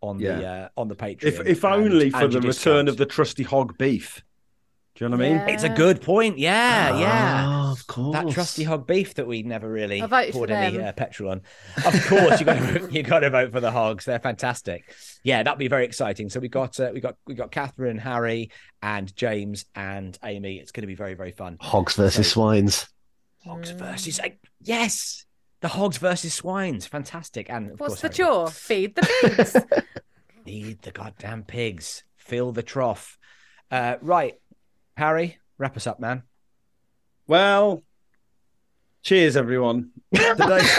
[0.00, 1.24] on the uh, on the Patreon.
[1.24, 2.88] If if and- only for and the your return discount.
[2.88, 4.22] of the trusty hog beef.
[5.00, 5.38] Do you know what I mean?
[5.38, 5.54] Yeah.
[5.54, 6.36] It's a good point.
[6.36, 7.46] Yeah, yeah.
[7.48, 8.12] Oh, of course.
[8.12, 11.40] That trusty hog beef that we never really I poured any uh, petrol on.
[11.86, 14.04] Of course, you got to you got to vote for the hogs.
[14.04, 14.94] They're fantastic.
[15.24, 16.28] Yeah, that'd be very exciting.
[16.28, 18.50] So we got uh, we got we got Catherine, Harry,
[18.82, 20.56] and James and Amy.
[20.58, 21.56] It's going to be very very fun.
[21.62, 22.86] Hogs versus So- swines.
[23.42, 24.28] Hogs versus uh,
[24.60, 25.24] yes,
[25.62, 26.86] the hogs versus swines.
[26.86, 27.48] Fantastic.
[27.48, 28.34] And of What's course, the Harry.
[28.34, 28.50] chore?
[28.50, 29.56] Feed the pigs.
[30.44, 32.04] Feed the goddamn pigs.
[32.18, 33.16] Fill the trough.
[33.70, 34.34] Uh, right,
[34.96, 36.22] Harry, wrap us up, man.
[37.26, 37.82] Well,
[39.02, 39.90] cheers, everyone.
[40.14, 40.34] Today,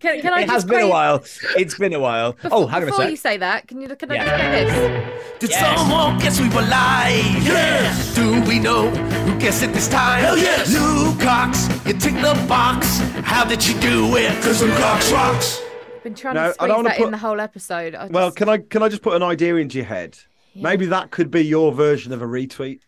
[0.00, 1.22] Can, can I it just has been a while.
[1.56, 2.28] It's been a while.
[2.28, 3.10] Oh, before, oh, hang on a before sec.
[3.10, 4.64] you say that, can you can I Yeah.
[4.64, 5.38] this?
[5.40, 5.78] Did Yes.
[5.78, 7.44] someone guess we were live?
[7.46, 8.14] Yes.
[8.14, 10.20] Do we know who guessed it this time?
[10.24, 10.72] Hell yes.
[10.74, 12.98] Lou Cox, you tick the box.
[13.24, 14.32] How did you do it?
[14.42, 15.60] Cause Lou Cox rocks.
[16.02, 17.94] Been trying No, I to don't squeeze wanna that put- in the whole episode.
[17.94, 20.18] I well, just- can I can I just put an idea into your head?
[20.54, 22.80] Maybe that could be your version of a retweet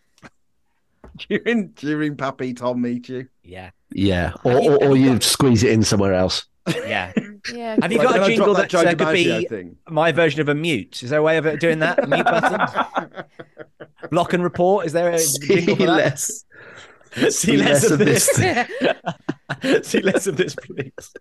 [1.28, 3.28] during during Pappy Tom meet you.
[3.42, 3.70] Yeah.
[3.94, 6.46] Yeah, or, or, or you squeeze it in somewhere else.
[6.68, 7.12] Yeah.
[7.52, 7.76] Yeah.
[7.82, 9.76] Have you got can a I jingle drop that that could be thing?
[9.88, 11.02] my version of a mute?
[11.02, 12.04] Is there a way of doing that?
[12.04, 13.24] A mute button?
[14.12, 14.86] Block and report?
[14.86, 15.96] Is there a jingle for that?
[15.96, 16.44] less.
[17.36, 18.26] See less of this.
[19.82, 21.12] See less of this, please.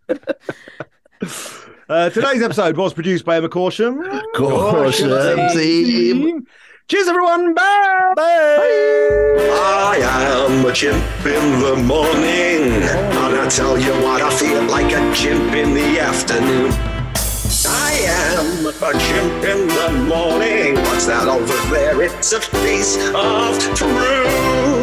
[1.91, 4.01] Uh, today's episode was produced by Emma Caution.
[4.33, 5.09] Caution
[5.49, 6.47] team.
[6.87, 7.53] Cheers, everyone.
[7.53, 8.13] Bye.
[8.15, 14.93] I am a chimp in the morning, and I tell you what, I feel like
[14.93, 16.71] a chimp in the afternoon.
[17.67, 20.75] I am a chimp in the morning.
[20.85, 22.01] What's that over there?
[22.03, 24.80] It's a piece of fruit.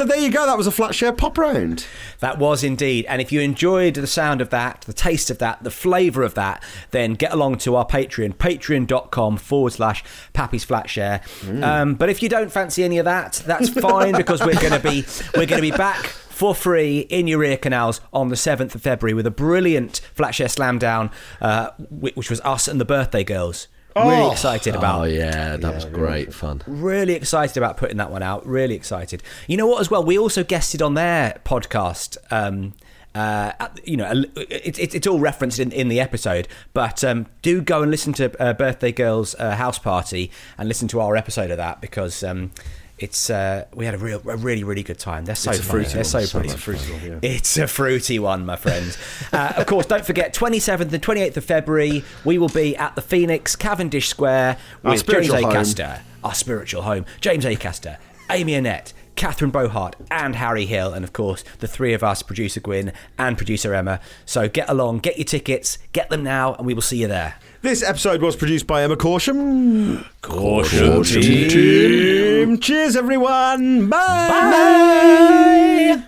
[0.00, 0.46] So there you go.
[0.46, 1.84] That was a flat share pop round.
[2.20, 3.04] That was indeed.
[3.04, 6.32] And if you enjoyed the sound of that, the taste of that, the flavour of
[6.36, 11.20] that, then get along to our Patreon, patreon.com forward slash Pappy's Flatshare.
[11.62, 14.80] Um, but if you don't fancy any of that, that's fine because we're going to
[14.80, 15.04] be
[15.36, 18.80] we're going to be back for free in your ear canals on the 7th of
[18.80, 21.10] February with a brilliant Flatshare slam down,
[21.42, 23.68] uh, which was us and the birthday girls.
[24.08, 26.62] Really excited about Oh yeah, that was great fun.
[26.66, 28.46] Really excited about putting that one out.
[28.46, 29.22] Really excited.
[29.46, 29.80] You know what?
[29.80, 32.16] As well, we also guested on their podcast.
[32.30, 32.74] Um,
[33.14, 33.52] uh,
[33.84, 37.82] you know, it, it, it's all referenced in, in the episode, but um, do go
[37.82, 41.56] and listen to uh, Birthday Girl's uh, house party and listen to our episode of
[41.56, 42.52] that because um,
[43.02, 45.24] it's uh, we had a real, a really, really good time.
[45.24, 45.84] They're so It's a funny.
[45.84, 46.48] fruity They're so pretty.
[46.48, 47.18] much fruity one, yeah.
[47.30, 48.98] It's a fruity one, my friends.
[49.32, 53.02] uh, of course, don't forget, 27th and 28th of February, we will be at the
[53.02, 55.52] Phoenix, Cavendish Square Our with James spiritual home.
[55.52, 57.96] Acaster, our spiritual home, James Acaster,
[58.30, 62.60] Amy Annette, Catherine Bohart, and Harry Hill, and of course, the three of us, producer
[62.60, 64.00] Gwyn and producer Emma.
[64.24, 67.34] So get along, get your tickets, get them now, and we will see you there.
[67.62, 70.02] This episode was produced by Emma Caution.
[70.22, 72.58] Caution team.
[72.58, 73.90] Cheers, everyone.
[73.90, 76.02] Bye.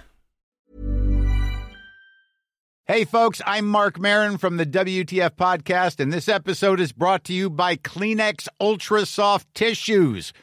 [2.87, 7.35] Hey, folks, I'm Marc Maron from the WTF Podcast, and this episode is brought to
[7.35, 10.33] you by Kleenex Ultra Soft Tissues,